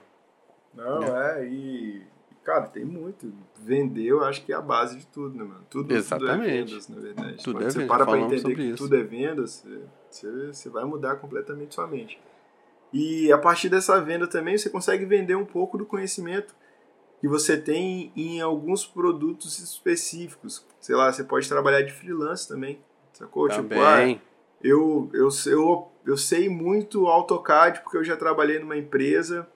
[0.72, 1.40] Não, né?
[1.40, 2.03] é, e
[2.44, 3.33] Cara, tem muito.
[3.59, 5.66] Vender, eu acho que é a base de tudo, né, mano?
[5.70, 6.35] Tudo, Exatamente.
[6.35, 7.37] tudo é vendas, na verdade.
[7.42, 8.76] Tudo Quando é você para pra entender que isso.
[8.76, 9.64] tudo é vendas,
[10.11, 12.20] você, você vai mudar completamente sua mente.
[12.92, 16.54] E a partir dessa venda também, você consegue vender um pouco do conhecimento
[17.18, 20.64] que você tem em alguns produtos específicos.
[20.78, 22.78] Sei lá, você pode trabalhar de freelance também,
[23.14, 23.48] sacou?
[23.48, 23.68] Também.
[23.68, 24.20] Tipo, ah,
[24.62, 29.48] eu, eu, eu, eu sei muito AutoCAD porque eu já trabalhei numa empresa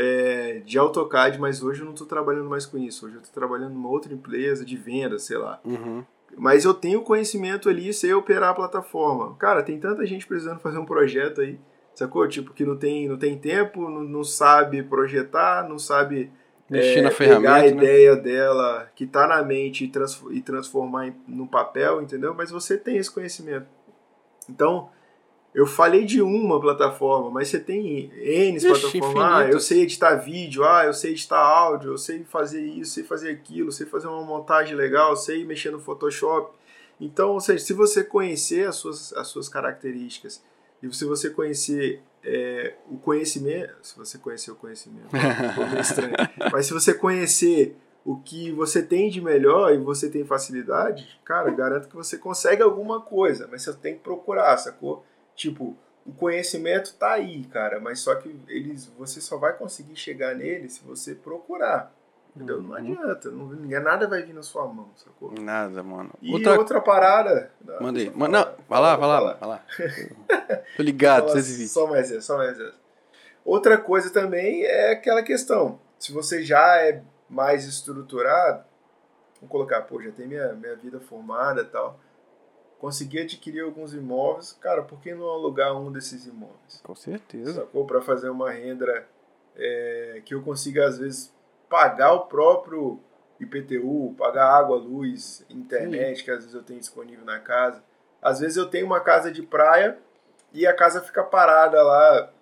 [0.00, 3.06] é, de AutoCAD, mas hoje eu não estou trabalhando mais com isso.
[3.06, 5.60] Hoje eu estou trabalhando numa outra empresa de venda, sei lá.
[5.64, 6.04] Uhum.
[6.36, 9.34] Mas eu tenho conhecimento ali, sei operar a plataforma.
[9.36, 11.58] Cara, tem tanta gente precisando fazer um projeto aí,
[11.96, 12.28] sacou?
[12.28, 16.30] Tipo, que não tem, não tem tempo, não, não sabe projetar, não sabe
[16.70, 17.68] Mexer é, na ferramenta, pegar a né?
[17.68, 22.34] ideia dela que está na mente e, trans, e transformar em, no papel, entendeu?
[22.34, 23.66] Mas você tem esse conhecimento.
[24.48, 24.90] Então,
[25.54, 29.32] eu falei de uma plataforma, mas você tem N plataformas.
[29.32, 33.04] Ah, eu sei editar vídeo, ah, eu sei editar áudio, eu sei fazer isso, sei
[33.04, 36.52] fazer aquilo, sei fazer uma montagem legal, sei mexer no Photoshop.
[37.00, 40.42] Então, ou seja, se você conhecer as suas, as suas características
[40.82, 46.14] e se você conhecer é, o conhecimento, se você conhecer o conhecimento, meio estranho,
[46.52, 51.50] mas se você conhecer o que você tem de melhor e você tem facilidade, cara,
[51.50, 55.04] garanto que você consegue alguma coisa, mas você tem que procurar, sacou?
[55.38, 60.34] Tipo, o conhecimento tá aí, cara, mas só que eles, você só vai conseguir chegar
[60.34, 61.94] nele se você procurar.
[62.34, 62.60] Entendeu?
[62.60, 62.76] Não Uhum.
[62.76, 63.46] adianta, não,
[63.80, 65.32] nada vai vir na sua mão, sacou?
[65.40, 66.10] Nada, mano.
[66.20, 66.58] E Outra...
[66.58, 67.52] outra, parada.
[67.64, 68.10] Não, Mandei.
[68.10, 69.64] Mano, não, vai lá, vai lá, vai lá.
[70.76, 71.68] Tô ligado, Só- 220.
[71.68, 72.74] Só mais essa, só mais essa.
[73.44, 75.78] Outra coisa também é aquela questão.
[76.00, 78.64] Se você já é mais estruturado,
[79.40, 81.98] vamos colocar, pô, já tem minha, minha vida formada e tal.
[82.78, 86.80] Consegui adquirir alguns imóveis, cara, por que não alugar um desses imóveis?
[86.82, 87.54] Com certeza.
[87.54, 87.84] Sacou?
[87.86, 89.06] Para fazer uma renda
[89.56, 91.34] é, que eu consiga, às vezes,
[91.68, 93.00] pagar o próprio
[93.40, 97.82] IPTU, pagar água, luz, internet, que às vezes eu tenho disponível na casa.
[98.22, 99.98] Às vezes eu tenho uma casa de praia
[100.52, 102.32] e a casa fica parada lá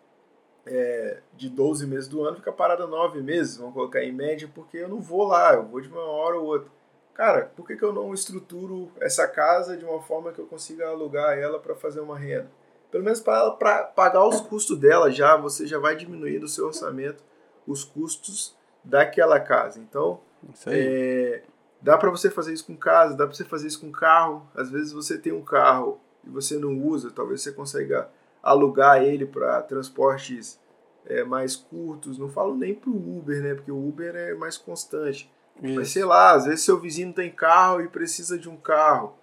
[0.67, 4.79] é, de 12 meses do ano, fica parada 9 meses, vamos colocar em média, porque
[4.79, 6.71] eu não vou lá, eu vou de uma hora ou outra.
[7.17, 10.87] Cara, por que, que eu não estruturo essa casa de uma forma que eu consiga
[10.87, 12.51] alugar ela para fazer uma renda?
[12.91, 17.25] Pelo menos para pagar os custos dela já, você já vai diminuir do seu orçamento
[17.67, 19.81] os custos daquela casa.
[19.81, 20.21] Então,
[20.67, 21.43] é,
[21.81, 24.47] dá para você fazer isso com casa, dá para você fazer isso com carro.
[24.55, 28.11] Às vezes você tem um carro e você não usa, talvez você consiga
[28.43, 30.61] alugar ele para transportes
[31.07, 32.19] é, mais curtos.
[32.19, 33.55] Não falo nem para o Uber, né?
[33.55, 35.35] Porque o Uber é mais constante.
[35.61, 35.93] Mas Isso.
[35.93, 39.15] sei lá, às vezes seu vizinho tem carro e precisa de um carro.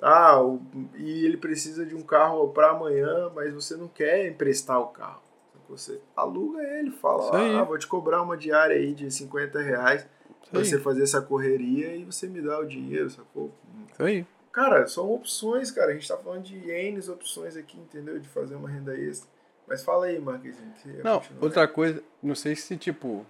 [0.00, 0.60] Ah, o-
[0.96, 5.22] e ele precisa de um carro para amanhã, mas você não quer emprestar o carro.
[5.68, 7.22] Você aluga ele, fala,
[7.60, 10.06] ah, vou te cobrar uma diária aí de 50 reais
[10.50, 13.52] pra você fazer essa correria e você me dá o dinheiro, sacou?
[13.92, 14.26] Isso aí.
[14.50, 15.90] Cara, são opções, cara.
[15.90, 18.18] A gente tá falando de N opções aqui, entendeu?
[18.18, 19.28] De fazer uma renda extra.
[19.66, 20.72] Mas fala aí, Marquezinho.
[21.04, 23.26] Não, outra coisa, não sei se tipo,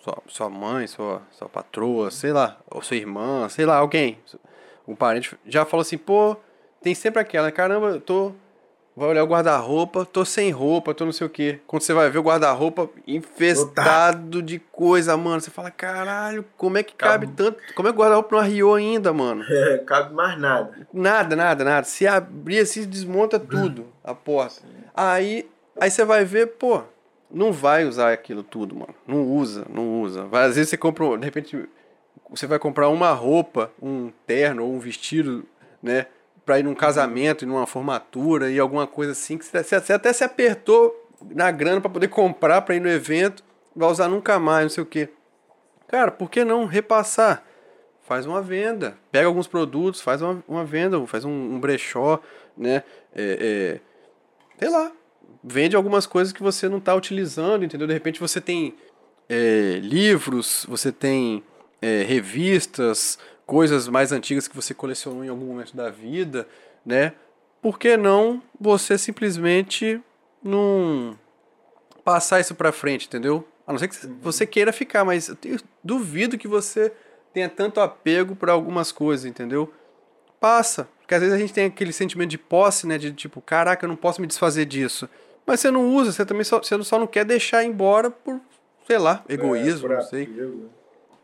[0.00, 4.18] sua, sua mãe, sua, sua patroa, sei lá, ou sua irmã, sei lá, alguém,
[4.86, 6.36] um parente, já falou assim, pô,
[6.82, 8.32] tem sempre aquela, caramba, eu tô.
[8.96, 11.60] Vai olhar o guarda-roupa, tô sem roupa, tô não sei o quê.
[11.66, 16.82] Quando você vai ver o guarda-roupa infestado de coisa, mano, você fala, caralho, como é
[16.82, 17.36] que cabe Cabe.
[17.36, 17.74] tanto?
[17.74, 19.44] Como é que o guarda-roupa não arriou ainda, mano?
[19.48, 20.86] É, cabe mais nada.
[20.92, 21.86] Nada, nada, nada.
[21.86, 24.60] Se abrir assim, desmonta tudo a porta.
[24.94, 25.48] Aí,
[25.80, 26.82] aí você vai ver, pô,
[27.32, 28.94] não vai usar aquilo tudo, mano.
[29.06, 30.28] Não usa, não usa.
[30.32, 31.68] Às vezes você compra, de repente,
[32.28, 35.44] você vai comprar uma roupa, um terno ou um vestido,
[35.82, 36.06] né?
[36.44, 40.24] Pra ir num casamento, numa formatura e alguma coisa assim, que você, você até se
[40.24, 44.70] apertou na grana pra poder comprar pra ir no evento, vai usar nunca mais, não
[44.70, 45.08] sei o quê.
[45.86, 47.44] Cara, por que não repassar?
[48.02, 48.96] Faz uma venda.
[49.12, 52.20] Pega alguns produtos, faz uma, uma venda, faz um, um brechó,
[52.56, 52.82] né?
[53.14, 53.80] É, é,
[54.58, 54.90] sei lá.
[55.42, 57.86] Vende algumas coisas que você não está utilizando, entendeu?
[57.86, 58.74] De repente você tem
[59.28, 61.42] é, livros, você tem
[61.80, 66.46] é, revistas, coisas mais antigas que você colecionou em algum momento da vida,
[66.84, 67.14] né?
[67.62, 70.00] Por que não você simplesmente
[70.42, 71.18] não
[72.04, 73.46] passar isso pra frente, entendeu?
[73.66, 76.92] A não ser que você queira ficar, mas eu tenho- duvido que você
[77.32, 79.72] tenha tanto apego por algumas coisas, entendeu?
[80.40, 80.88] Passa.
[81.10, 82.96] Porque às vezes a gente tem aquele sentimento de posse, né?
[82.96, 85.08] De tipo, caraca, eu não posso me desfazer disso.
[85.44, 88.40] Mas você não usa, você também só, você só não quer deixar embora por,
[88.86, 90.22] sei lá, egoísmo, É, não sei.
[90.22, 90.70] apego.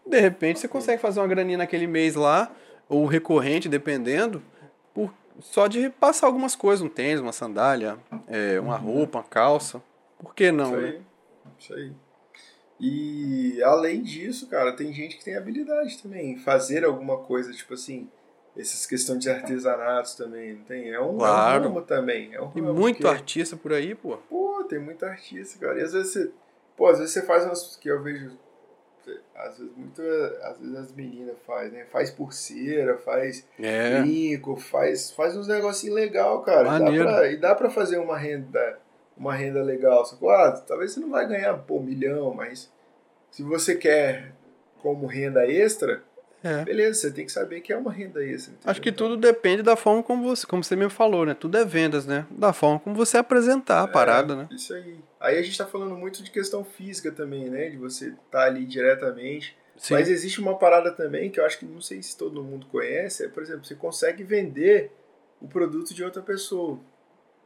[0.05, 2.51] De repente você consegue fazer uma graninha naquele mês lá,
[2.89, 4.43] ou recorrente, dependendo,
[4.93, 7.97] por, só de passar algumas coisas, um tênis, uma sandália,
[8.27, 9.81] é, uma roupa, uma calça.
[10.19, 10.89] Por que não, Isso né?
[10.89, 11.01] aí.
[11.61, 11.93] Isso aí.
[12.81, 18.09] E além disso, cara, tem gente que tem habilidade também fazer alguma coisa, tipo assim,
[18.57, 20.91] essas questões de artesanatos também, não tem?
[20.91, 21.57] É um, Claro.
[21.65, 22.35] é um ramo também.
[22.35, 24.17] É um Tem ramo, muito porque- artista por aí, pô.
[24.29, 25.79] Pô, tem muito artista, cara.
[25.79, 26.31] E às vezes você.
[26.77, 27.77] Pô, às vezes você faz umas.
[27.77, 28.31] Que eu vejo.
[29.37, 30.03] Às vezes, muito,
[30.43, 31.85] às vezes as meninas fazem, né?
[31.93, 34.01] Faz pulseira, faz É.
[34.01, 36.65] brinco, faz, faz uns negocinhos legal, cara.
[36.65, 37.05] Dá Maneiro.
[37.05, 38.79] pra- e dá pra fazer uma renda,
[39.17, 40.05] uma renda legal.
[40.05, 40.31] Sacou?
[40.31, 42.73] Ah, talvez você não vai ganhar, pô, um milhão, mas
[43.31, 44.33] se você quer
[44.83, 46.03] como renda extra,
[46.45, 46.65] É.
[46.65, 48.53] beleza, você tem que saber que é uma renda extra.
[48.53, 48.71] entendeu?
[48.71, 51.35] Acho que tudo depende da forma como você, como você mesmo falou, né?
[51.35, 52.27] Tudo é vendas, né?
[52.31, 54.49] Da forma como você apresentar a parada, né?
[54.51, 55.01] Isso aí.
[55.19, 57.71] Aí a gente tá falando muito de questão física também, né?
[57.71, 59.57] De você estar ali diretamente.
[59.77, 59.95] Sim.
[59.95, 63.25] Mas existe uma parada também que eu acho que não sei se todo mundo conhece.
[63.25, 64.91] É, por exemplo, você consegue vender
[65.41, 66.79] o produto de outra pessoa.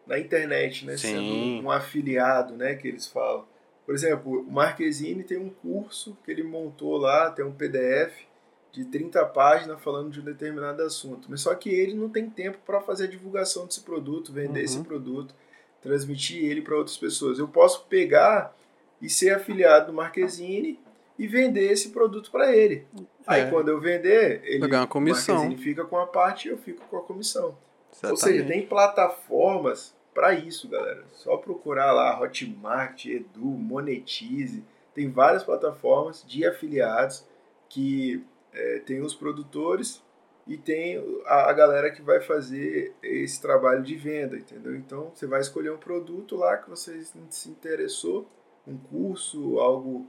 [0.07, 0.97] na internet, né?
[0.97, 1.09] Sim.
[1.09, 2.75] Sendo um afiliado, né?
[2.75, 3.47] Que eles falam.
[3.87, 8.30] Por exemplo, o Marquezine tem um curso que ele montou lá, tem um PDF
[8.73, 11.27] de 30 páginas falando de um determinado assunto.
[11.29, 14.65] Mas só que ele não tem tempo para fazer a divulgação desse produto, vender Uhum.
[14.65, 15.35] esse produto,
[15.83, 17.39] transmitir ele para outras pessoas.
[17.39, 18.55] Eu posso pegar
[19.03, 20.79] e ser afiliado do Marquezine
[21.19, 22.87] e vender esse produto para ele.
[23.27, 23.51] Aí É.
[23.51, 25.37] quando eu vender, ele ganhar uma comissão.
[25.37, 27.57] Marquezine fica com a parte e eu fico com a comissão.
[28.05, 31.05] Ou seja, tem plataformas para isso, galera.
[31.15, 34.63] Só procurar lá Hotmart, Edu, Monetize.
[34.95, 37.25] Tem várias plataformas de afiliados
[37.69, 40.03] que é, tem os produtores
[40.47, 44.75] e tem a, a galera que vai fazer esse trabalho de venda, entendeu?
[44.77, 48.27] Então você vai escolher um produto lá que você se interessou,
[48.67, 50.07] um curso, algo,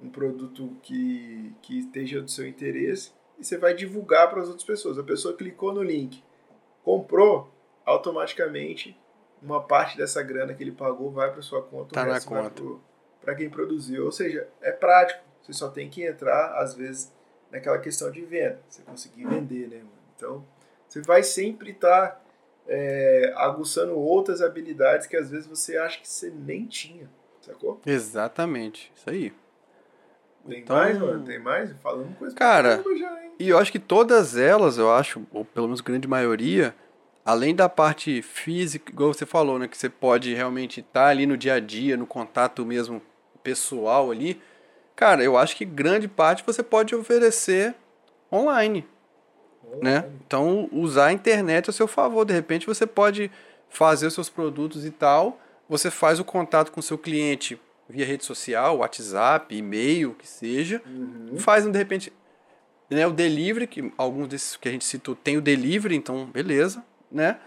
[0.00, 4.64] um produto que, que esteja do seu interesse e você vai divulgar para as outras
[4.64, 4.98] pessoas.
[4.98, 6.22] A pessoa clicou no link,
[6.84, 7.50] comprou,
[7.84, 8.96] automaticamente
[9.42, 12.62] uma parte dessa grana que ele pagou vai para sua conta, Tá na conta.
[13.20, 14.04] para quem produziu.
[14.04, 15.24] Ou seja, é prático.
[15.42, 17.12] Você só tem que entrar, às vezes,
[17.50, 18.60] naquela questão de venda.
[18.68, 19.90] Você conseguir vender, né, mano?
[20.16, 20.44] Então,
[20.88, 22.22] você vai sempre estar
[23.36, 27.08] aguçando outras habilidades que às vezes você acha que você nem tinha.
[27.40, 27.80] Sacou?
[27.86, 28.92] Exatamente.
[28.94, 29.32] Isso aí.
[30.48, 31.24] Tem Então- mais, mano?
[31.24, 31.72] Tem mais?
[31.82, 33.20] Falando coisa Cara, já?
[33.38, 36.74] E eu acho que todas elas, eu acho, ou pelo menos grande maioria,
[37.24, 41.36] além da parte física, igual você falou, né, que você pode realmente estar ali no
[41.36, 43.02] dia a dia, no contato mesmo
[43.42, 44.40] pessoal ali,
[45.00, 47.74] cara, eu acho que grande parte você pode oferecer
[48.30, 48.86] online,
[49.80, 50.04] né?
[50.26, 53.30] Então, usar a internet a seu favor, de repente você pode
[53.70, 57.58] fazer os seus produtos e tal, você faz o contato com o seu cliente
[57.88, 61.38] via rede social, WhatsApp, e-mail, que seja, Uhum.
[61.38, 62.12] faz de repente
[62.90, 66.84] né, o delivery, que alguns desses que a gente citou tem o delivery, então beleza,
[67.10, 67.38] né?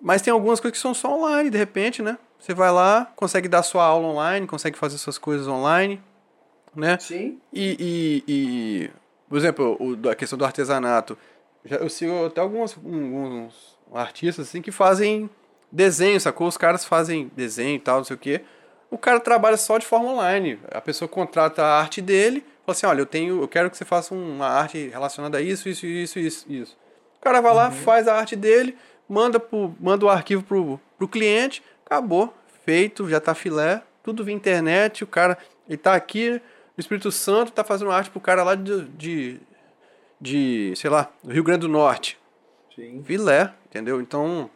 [0.00, 2.16] Mas tem algumas coisas que são só online, de repente, né?
[2.38, 6.00] Você vai lá, consegue dar sua aula online, consegue fazer suas coisas online,
[6.74, 6.98] né?
[7.00, 7.38] Sim.
[7.52, 8.90] E, e, e,
[9.28, 11.16] por exemplo, o, a questão do artesanato.
[11.64, 15.28] Já, eu sigo até alguns, alguns artistas assim que fazem
[15.70, 16.46] desenho, sacou?
[16.46, 18.42] Os caras fazem desenho e tal, não sei o quê.
[18.90, 20.58] O cara trabalha só de forma online.
[20.70, 23.84] A pessoa contrata a arte dele, fala assim, olha, eu tenho, eu quero que você
[23.84, 26.76] faça uma arte relacionada a isso, isso, isso, isso, isso.
[27.16, 28.76] O cara vai lá, faz a arte dele,
[29.08, 34.34] manda, pro, manda o arquivo pro, pro cliente, acabou, feito, já tá filé, tudo via
[34.34, 36.40] internet, o cara, ele tá aqui
[36.76, 39.40] no Espírito Santo, tá fazendo arte pro cara lá de, de,
[40.20, 42.18] de sei lá, do Rio Grande do Norte.
[42.74, 43.02] Sim.
[43.04, 44.00] Filé, entendeu?
[44.00, 44.48] Então,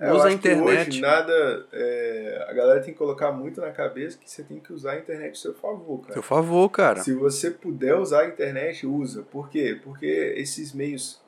[0.00, 0.88] É, eu usa a internet.
[0.90, 1.66] hoje nada.
[1.72, 4.98] é, a galera tem que colocar muito na cabeça que você tem que usar a
[4.98, 6.14] internet a seu favor, cara.
[6.14, 7.02] Seu favor, cara.
[7.02, 9.22] Se você puder usar a internet, usa.
[9.22, 9.78] Por quê?
[9.84, 11.20] Porque esses meios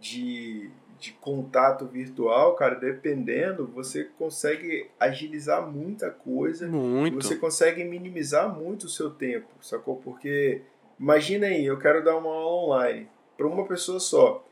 [0.00, 6.66] de, de contato virtual, cara, dependendo, você consegue agilizar muita coisa.
[6.66, 7.22] Muito.
[7.22, 9.96] Você consegue minimizar muito o seu tempo, sacou?
[9.96, 10.62] Porque
[10.98, 14.44] imagina aí, eu quero dar uma aula online para uma pessoa só.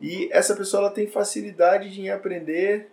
[0.00, 2.90] E essa pessoa ela tem facilidade de aprender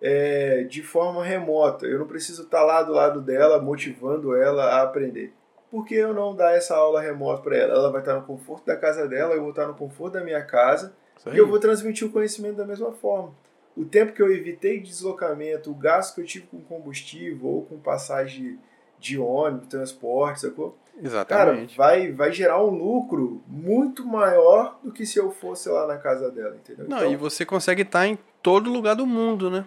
[0.00, 1.86] é, de forma remota.
[1.86, 5.32] Eu não preciso estar lá do lado dela, motivando ela a aprender.
[5.70, 7.74] Por que eu não dar essa aula remota para ela?
[7.74, 10.42] Ela vai estar no conforto da casa dela, eu vou estar no conforto da minha
[10.44, 10.92] casa
[11.32, 13.32] E eu vou transmitir o conhecimento da mesma forma.
[13.76, 17.64] O tempo que eu evitei de deslocamento, o gasto que eu tive com combustível ou
[17.64, 18.58] com passagem
[18.98, 20.76] de ônibus, transporte, sacou?
[20.94, 21.76] Cara, Exatamente.
[21.76, 26.30] vai, vai gerar um lucro muito maior do que se eu fosse lá na casa
[26.30, 26.86] dela, entendeu?
[26.88, 29.64] Não, então, e você consegue estar em todo lugar do mundo, né?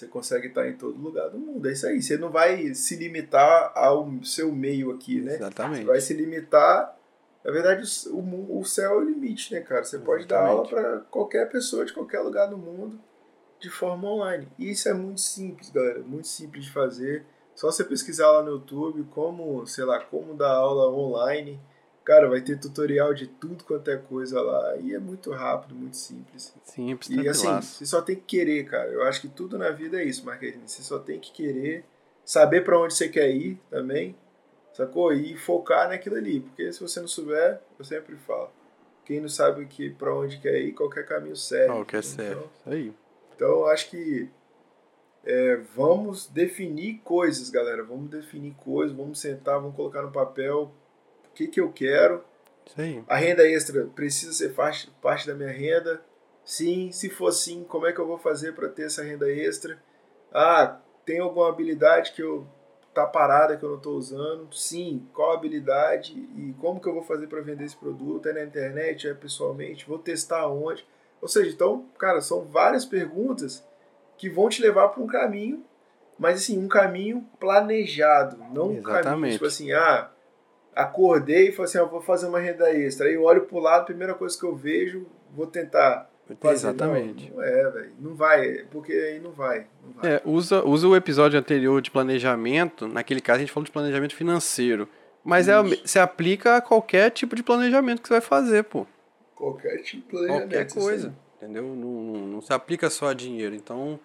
[0.00, 1.68] você consegue estar em todo lugar do mundo.
[1.68, 2.00] É isso aí.
[2.00, 5.32] Você não vai se limitar ao seu meio aqui, né?
[5.32, 5.84] Você Exatamente.
[5.84, 6.96] vai se limitar.
[7.44, 9.82] Na verdade, o, o céu é o limite, né, cara?
[9.82, 10.88] Você pode dar aula Exatamente.
[10.88, 13.00] para qualquer pessoa de qualquer lugar do mundo
[13.58, 14.48] de forma online.
[14.58, 16.00] E isso é muito simples, galera.
[16.00, 17.24] Muito simples de fazer.
[17.54, 21.60] Só você pesquisar lá no YouTube como, sei lá, como dar aula online.
[22.02, 24.76] Cara, vai ter tutorial de tudo quanto é coisa lá.
[24.78, 26.54] E é muito rápido, muito simples.
[26.64, 28.90] Simples, E assim, você só tem que querer, cara.
[28.90, 30.72] Eu acho que tudo na vida é isso, Marquinhos.
[30.72, 31.84] Você só tem que querer,
[32.24, 34.16] saber pra onde você quer ir também,
[34.84, 35.12] sacou?
[35.12, 36.40] E focar naquilo ali.
[36.40, 38.50] Porque se você não souber, eu sempre falo.
[39.04, 41.72] Quem não sabe que para onde quer ir, qualquer caminho serve.
[41.72, 42.32] Qual que é Então-.
[42.32, 42.92] Isso aí.
[43.34, 44.28] Então, eu acho que
[45.24, 47.82] é, vamos definir coisas, galera.
[47.82, 50.72] Vamos definir coisas, vamos sentar, vamos colocar no papel
[51.30, 52.24] o que, que eu quero,
[52.76, 53.02] aí.
[53.08, 56.02] a renda extra precisa ser parte, parte da minha renda?
[56.44, 56.90] Sim.
[56.92, 59.80] Se for sim, como é que eu vou fazer para ter essa renda extra?
[60.32, 62.46] Ah, tem alguma habilidade que eu
[62.94, 64.52] tá parada que eu não estou usando?
[64.52, 65.06] Sim.
[65.12, 68.28] Qual habilidade e como que eu vou fazer para vender esse produto?
[68.28, 69.08] É na internet?
[69.08, 69.86] É pessoalmente?
[69.88, 70.86] Vou testar onde?
[71.20, 73.64] Ou seja, então, cara, são várias perguntas
[74.16, 75.64] que vão te levar para um caminho
[76.20, 79.04] mas assim, um caminho planejado, não um Exatamente.
[79.04, 80.10] caminho, tipo assim, ah,
[80.76, 83.06] acordei e falei assim, ah, vou fazer uma renda extra.
[83.06, 86.54] Aí eu olho pro lado, primeira coisa que eu vejo, vou tentar fazer.
[86.54, 87.30] Exatamente.
[87.30, 87.92] Não, não é, velho.
[87.98, 89.66] Não vai, porque aí não vai.
[89.84, 90.12] Não vai.
[90.14, 92.86] É, usa, usa o episódio anterior de planejamento.
[92.86, 94.88] Naquele caso, a gente falou de planejamento financeiro.
[95.24, 95.54] Mas é,
[95.84, 98.86] se aplica a qualquer tipo de planejamento que você vai fazer, pô.
[99.34, 100.48] Qualquer tipo de planejamento.
[100.50, 101.08] Qualquer coisa.
[101.08, 101.14] aí.
[101.36, 101.62] Entendeu?
[101.62, 103.54] Não, não, não se aplica só a dinheiro.
[103.54, 103.98] Então,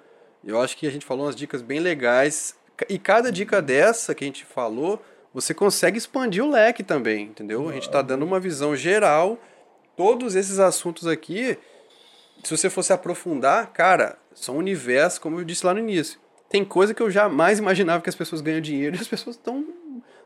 [0.44, 2.56] eu acho que a gente falou umas dicas bem legais.
[2.90, 5.02] E cada dica dessa que a gente falou,
[5.34, 7.68] você consegue expandir o leque também, entendeu?
[7.68, 9.38] A gente está dando uma visão geral.
[9.96, 11.58] Todos esses assuntos aqui,
[12.44, 16.20] se você fosse aprofundar, cara, são universos, como eu disse lá no início.
[16.50, 19.66] Tem coisa que eu jamais imaginava que as pessoas ganham dinheiro e as pessoas estão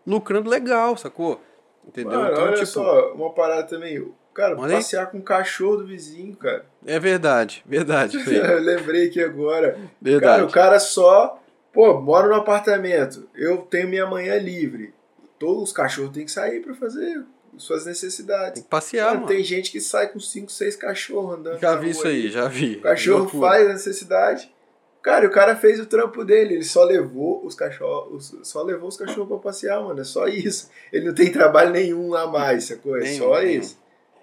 [0.05, 1.41] lucrando legal, sacou?
[1.87, 2.19] Entendeu?
[2.19, 4.05] Mano, então, olha tipo, só, uma parada também.
[4.33, 4.71] Cara, aí.
[4.71, 6.65] passear com o cachorro do vizinho, cara.
[6.85, 8.17] é verdade, verdade.
[8.29, 9.71] Eu lembrei aqui agora.
[9.71, 10.43] Cara, verdade.
[10.43, 11.41] o cara só,
[11.73, 13.27] pô, mora no apartamento.
[13.33, 14.93] Eu tenho minha manhã livre.
[15.37, 17.23] Todos os cachorros têm que sair pra fazer
[17.59, 18.61] suas Tem necessidades.
[18.63, 19.27] que passear, Mano, mano.
[19.27, 21.59] tem gente que sai com 5, 6 cachorros andando.
[21.59, 22.77] Já vi isso aí, já vi.
[22.77, 23.47] O cachorro Loucura.
[23.49, 24.53] faz a necessidade.
[25.01, 28.97] Cara, o cara fez o trampo dele, ele só levou os cachorros, só levou os
[28.97, 30.01] cachorros pra passear, mano.
[30.01, 30.69] É só isso.
[30.91, 32.97] Ele não tem trabalho nenhum a mais, sacou?
[32.97, 33.61] É Nenhum, só nenhum.
[33.61, 33.77] isso.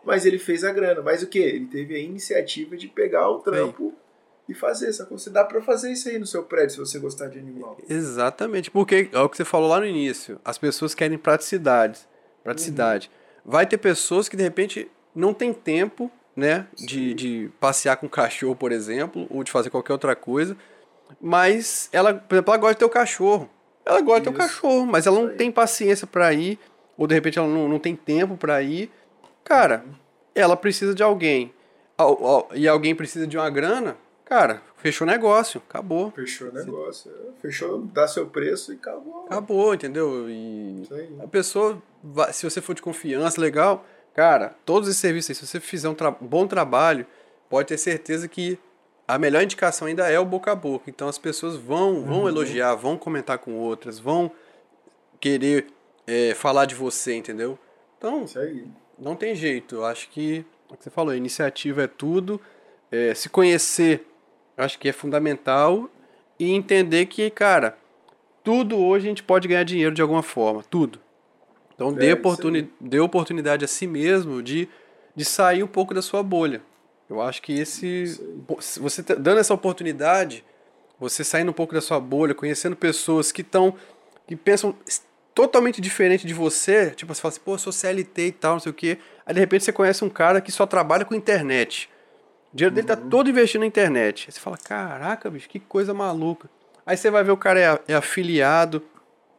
[0.05, 1.01] Mas ele fez a grana.
[1.03, 1.39] Mas o que?
[1.39, 3.95] Ele teve a iniciativa de pegar o trampo
[4.49, 5.19] e fazer, sacou?
[5.19, 7.77] Você dá pra fazer isso aí no seu prédio se você gostar de animal.
[7.89, 10.39] Exatamente, porque é o que você falou lá no início.
[10.45, 12.01] As pessoas querem praticidade.
[12.45, 13.09] Praticidade.
[13.13, 13.26] Uhum.
[13.49, 18.11] Vai ter pessoas que de repente não tem tempo, né, de, de passear com o
[18.11, 20.57] cachorro, por exemplo, ou de fazer qualquer outra coisa.
[21.21, 23.49] Mas ela, por exemplo, ela gosta de ter o cachorro.
[23.85, 26.59] Ela gosta de ter o cachorro, mas ela não tem paciência pra ir,
[26.99, 28.91] ou de repente ela não, não tem tempo pra ir.
[29.45, 29.93] Cara, Uhum.
[30.35, 31.55] ela precisa de alguém.
[31.97, 36.11] Al- al- E alguém precisa de uma grana, cara, fechou o negócio, acabou.
[36.11, 37.11] Fechou o negócio.
[37.11, 37.41] é.
[37.41, 39.25] Fechou, dá seu preço e acabou.
[39.27, 40.29] Acabou, entendeu?
[40.29, 41.17] E Isso aí.
[41.23, 41.81] a pessoa,
[42.33, 45.95] se você for de confiança, legal, cara, todos esses serviços aí, se você fizer um
[45.95, 47.07] tra- bom trabalho,
[47.49, 48.59] pode ter certeza que
[49.09, 50.91] a melhor indicação ainda é o boca a boca.
[50.91, 52.29] Então as pessoas vão, vão Uhum.
[52.29, 54.31] elogiar, vão comentar com outras, vão
[55.21, 55.67] querer
[56.07, 57.59] é, falar de você, entendeu?
[57.99, 58.25] Então,
[58.99, 59.77] não tem jeito.
[59.77, 62.41] Eu acho que, é o que você falou, iniciativa é tudo.
[62.91, 64.07] É, se conhecer,
[64.57, 65.89] acho que é fundamental.
[66.39, 67.77] E entender que, cara,
[68.45, 70.63] tudo hoje a gente pode ganhar dinheiro de alguma forma.
[70.71, 71.01] Tudo.
[71.75, 74.69] Então dê, É, oportuni dê oportunidade a si mesmo de,
[75.15, 76.63] de sair um pouco da sua bolha.
[77.09, 78.21] Eu acho que esse.
[78.81, 80.45] Você tá dando essa oportunidade,
[80.99, 83.75] você saindo um pouco da sua bolha, conhecendo pessoas que estão.
[84.27, 84.75] que pensam
[85.35, 88.61] totalmente diferente de você, tipo, você fala assim, pô, eu sou CLT e tal, não
[88.61, 88.99] sei o quê.
[89.27, 91.91] Aí de repente você conhece um cara que só trabalha com internet.
[92.57, 93.11] O dinheiro dele tá Uhum.
[93.11, 94.25] todo investido na internet.
[94.29, 96.49] Aí você fala, caraca, bicho, que coisa maluca.
[96.87, 98.83] Aí você vai ver o cara é, é afiliado,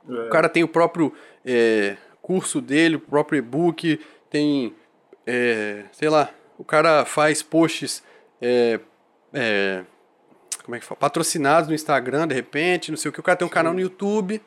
[0.07, 1.11] o cara tem o próprio
[1.43, 3.99] é, curso dele, o próprio e-book,
[4.29, 4.75] tem,
[5.25, 8.03] é, sei lá, o cara faz posts
[8.39, 8.79] é,
[9.33, 9.83] é,
[10.63, 10.99] como é que fala?
[10.99, 13.79] patrocinados no Instagram, de repente, não sei o que, o cara tem um canal no
[13.79, 14.39] YouTube,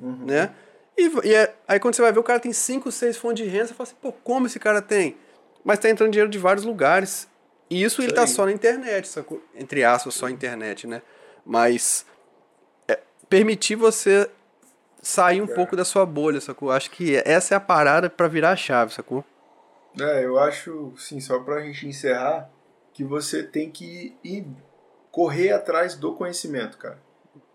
[0.00, 0.24] Uhum.
[0.24, 0.50] né?
[0.96, 3.50] E, e é- aí quando você vai ver, o cara tem 5, 6 fontes de
[3.50, 5.14] renda, você fala assim, pô, como esse cara tem?
[5.62, 7.28] Mas tá entrando dinheiro de vários lugares.
[7.70, 8.28] E isso ele Isso tá aí.
[8.28, 9.42] só na internet, sacou?
[9.54, 11.02] entre aspas, só internet, né?
[11.44, 12.04] Mas
[12.88, 14.30] é, permitir você
[15.02, 15.54] sair um É.
[15.54, 16.70] pouco da sua bolha, sacou?
[16.70, 19.24] Acho que essa é a parada pra virar a chave, sacou?
[20.00, 22.50] É, eu acho, sim, só pra gente encerrar,
[22.92, 24.46] que você tem que ir
[25.10, 26.98] correr atrás do conhecimento, cara.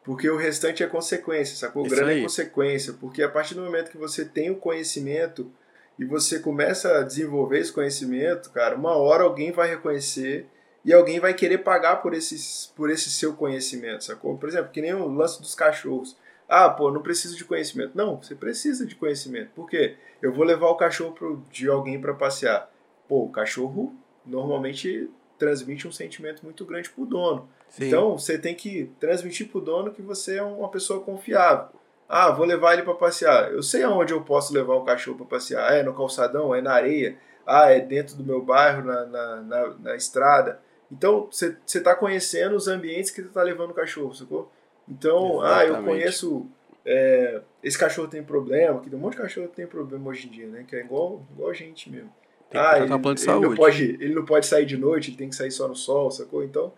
[0.03, 1.85] Porque o restante é consequência, sacou?
[1.85, 2.19] Isso Grana aí.
[2.19, 2.93] é consequência.
[2.93, 5.51] Porque a partir do momento que você tem o conhecimento
[5.99, 10.47] e você começa a desenvolver esse conhecimento, cara, uma hora alguém vai reconhecer
[10.85, 14.37] e alguém vai querer pagar por, esses, por esse seu conhecimento, sacou?
[14.37, 16.15] Por exemplo, que nem o lance dos cachorros.
[16.47, 17.91] Ah, pô, não preciso de conhecimento.
[17.93, 19.51] Não, você precisa de conhecimento.
[19.53, 19.97] Por quê?
[20.21, 22.71] Eu vou levar o cachorro pro, de alguém para passear.
[23.05, 23.93] Pô, o cachorro
[24.25, 27.49] normalmente transmite um sentimento muito grande pro dono.
[27.67, 27.87] Sim.
[27.87, 31.78] Então, você tem que transmitir pro dono que você é uma pessoa confiável.
[32.09, 33.51] Ah, vou levar ele para passear.
[33.53, 35.71] Eu sei aonde eu posso levar o cachorro para passear.
[35.77, 37.15] É no calçadão, é na areia.
[37.45, 40.59] Ah, é dentro do meu bairro, na, na, na, na estrada.
[40.91, 44.51] Então, você está conhecendo os ambientes que você está levando o cachorro, sacou?
[44.87, 45.85] Então, ah, eu Exatamente.
[45.85, 46.47] conheço.
[46.83, 50.31] é, esse cachorro tem problema, que um monte de cachorro que tem problema hoje em
[50.31, 50.65] dia, né?
[50.67, 52.11] Que é igual, igual a gente mesmo.
[52.49, 53.55] Tem Ah, ele, ele não saúde.
[53.55, 56.43] pode, ele não pode sair de noite, ele tem que sair só no sol, sacou?
[56.43, 56.73] Então,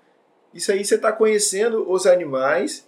[0.53, 2.85] isso aí você está conhecendo os animais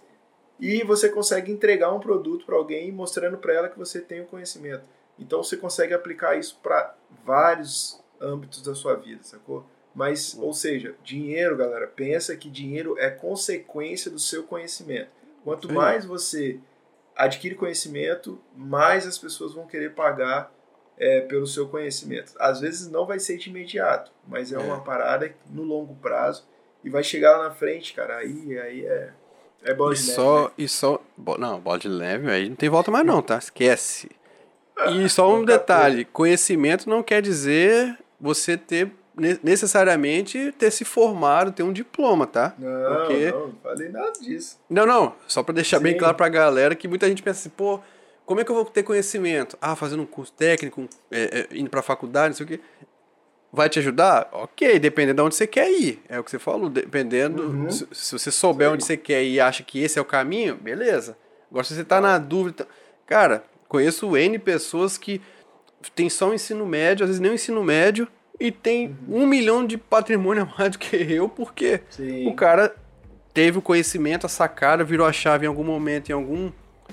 [0.58, 4.26] e você consegue entregar um produto para alguém mostrando para ela que você tem o
[4.26, 4.84] conhecimento.
[5.18, 6.94] Então você consegue aplicar isso para
[7.24, 9.64] vários âmbitos da sua vida, sacou?
[9.94, 15.10] Mas, ou seja, dinheiro, galera, pensa que dinheiro é consequência do seu conhecimento.
[15.44, 16.58] Quanto mais você
[17.14, 20.52] adquire conhecimento, mais as pessoas vão querer pagar
[20.98, 22.32] é, pelo seu conhecimento.
[22.38, 24.58] Às vezes não vai ser de imediato, mas é, é.
[24.58, 26.44] uma parada no longo prazo
[26.82, 28.16] e vai chegar lá na frente, cara.
[28.16, 29.12] Aí, aí é,
[29.64, 30.44] é bola e de só, neve.
[30.46, 30.52] Né?
[30.58, 31.00] E só.
[31.38, 33.38] Não, bola de leve aí não tem volta mais, não, tá?
[33.38, 34.10] Esquece.
[34.90, 38.92] E só um detalhe: conhecimento não quer dizer você ter
[39.42, 42.52] necessariamente ter se formado, ter um diploma, tá?
[42.58, 43.30] Não, Porque...
[43.30, 44.58] não, não falei nada disso.
[44.68, 45.84] Não, não, só para deixar Sim.
[45.84, 47.80] bem claro pra galera que muita gente pensa assim, pô,
[48.26, 49.56] como é que eu vou ter conhecimento?
[49.60, 52.60] Ah, fazendo um curso técnico, é, é, indo pra faculdade, não sei o quê.
[53.54, 54.28] Vai te ajudar?
[54.32, 56.02] Ok, dependendo de onde você quer ir.
[56.08, 57.42] É o que você falou, dependendo.
[57.44, 57.70] Uhum.
[57.70, 58.74] Se, se, você souber Sim.
[58.74, 61.16] onde você quer ir e acha que esse é o caminho, beleza.
[61.48, 62.66] Agora, se você tá na dúvida.
[63.06, 65.20] Cara, conheço N pessoas que
[65.94, 68.08] tem só o ensino médio, às vezes nem o ensino médio,
[68.40, 69.22] e tem uhum.
[69.22, 72.26] um milhão de patrimônio a mais do que eu, porque Sim.
[72.26, 72.74] o cara
[73.32, 76.50] teve o conhecimento, a sacada, virou a chave em algum momento, em algum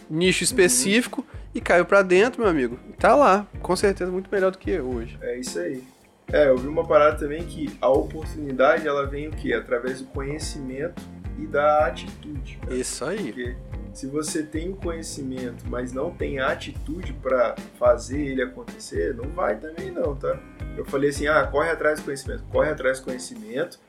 [0.10, 1.40] nicho específico uhum.
[1.56, 2.78] e caiu para dentro, meu amigo.
[3.00, 5.18] Tá lá, com certeza muito melhor do que eu hoje.
[5.22, 5.84] É isso aí.
[6.32, 9.54] É, eu vi uma parada também que a oportunidade ela vem o quê?
[9.54, 11.02] Através do conhecimento
[11.38, 12.58] e da atitude.
[12.62, 12.74] Cara.
[12.74, 13.34] Isso aí.
[13.34, 13.56] Porque
[13.94, 19.30] se você tem o conhecimento, mas não tem a atitude para fazer ele acontecer, não
[19.30, 20.40] vai também não, tá?
[20.78, 23.80] Eu falei assim, ah, corre atrás do conhecimento, corre atrás do conhecimento,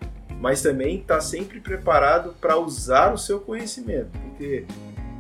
[0.41, 4.67] mas também está sempre preparado para usar o seu conhecimento, porque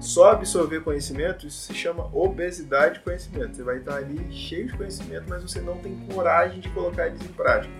[0.02, 3.56] só absorver conhecimento, isso se chama obesidade de conhecimento.
[3.56, 7.22] Você vai estar ali cheio de conhecimento, mas você não tem coragem de colocar eles
[7.22, 7.72] em prática.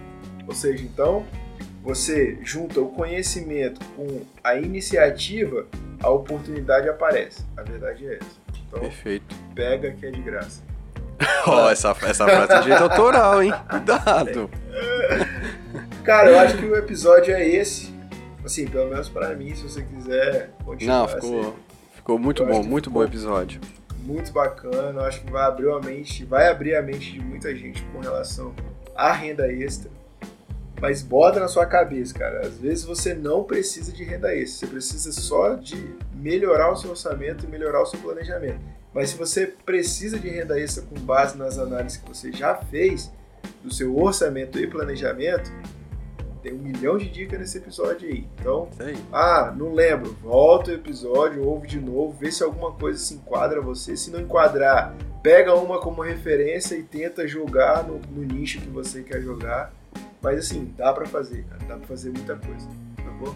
[0.47, 1.27] Ou seja, então,
[1.83, 5.67] você junta o conhecimento com a iniciativa,
[6.01, 7.45] a oportunidade aparece.
[7.57, 8.41] A verdade é essa.
[8.69, 9.37] Então, Perfeito.
[9.55, 10.63] Pega que é de graça.
[11.47, 13.53] Ó, oh, essa, essa frase é de autoral, hein?
[13.69, 14.49] Cuidado.
[16.05, 17.93] Cara, eu acho que o episódio é esse.
[18.45, 20.99] Assim, pelo menos para mim, se você quiser continuar.
[20.99, 21.55] Não, ficou, assim,
[22.03, 23.61] ficou muito bom, muito bom episódio.
[23.99, 27.55] Muito bacana, eu acho que vai abrir a mente, vai abrir a mente de muita
[27.55, 28.53] gente com relação
[28.97, 29.89] à renda extra.
[30.81, 32.45] Mas bota na sua cabeça, cara.
[32.45, 36.91] Às vezes você não precisa de renda extra, você precisa só de melhorar o seu
[36.91, 38.59] orçamento e melhorar o seu planejamento.
[38.93, 43.13] Mas se você precisa de renda extra com base nas análises que você já fez
[43.63, 45.53] do seu orçamento e planejamento,
[46.43, 48.27] tem um milhão de dicas nesse episódio aí.
[48.39, 48.97] Então, aí.
[49.13, 53.61] ah, não lembro, volta o episódio, ouve de novo, vê se alguma coisa se enquadra
[53.61, 53.97] a você.
[53.97, 59.03] Se não enquadrar, pega uma como referência e tenta jogar no, no nicho que você
[59.03, 59.73] quer jogar.
[60.21, 63.35] Mas assim, dá para fazer, cara, dá para fazer muita coisa, tá bom?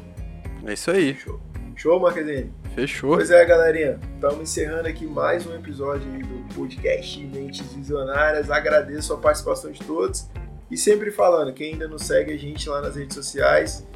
[0.66, 1.14] É isso aí.
[1.14, 1.40] Show.
[1.76, 2.52] Show, Marquezine?
[2.74, 3.16] Fechou.
[3.16, 4.00] Pois é, galerinha.
[4.14, 8.50] Estamos encerrando aqui mais um episódio do podcast Mentes Visionárias.
[8.50, 10.26] Agradeço a participação de todos.
[10.70, 13.86] E sempre falando, quem ainda não segue a gente lá nas redes sociais,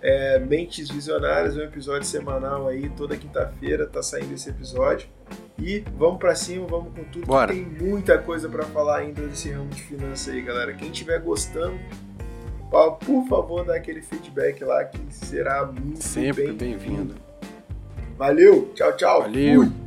[0.00, 5.08] é Mentes Visionárias, um episódio semanal aí, toda quinta-feira tá saindo esse episódio.
[5.58, 7.26] E vamos para cima, vamos com tudo.
[7.26, 7.52] Bora.
[7.52, 10.74] Tem muita coisa para falar ainda desse ramo de finanças aí, galera.
[10.74, 11.78] Quem estiver gostando,
[12.70, 17.14] por favor, dá aquele feedback lá que será muito Sempre bem-vindo.
[17.14, 19.22] Bem Valeu, tchau, tchau.
[19.22, 19.64] Valeu.
[19.64, 19.85] Fui.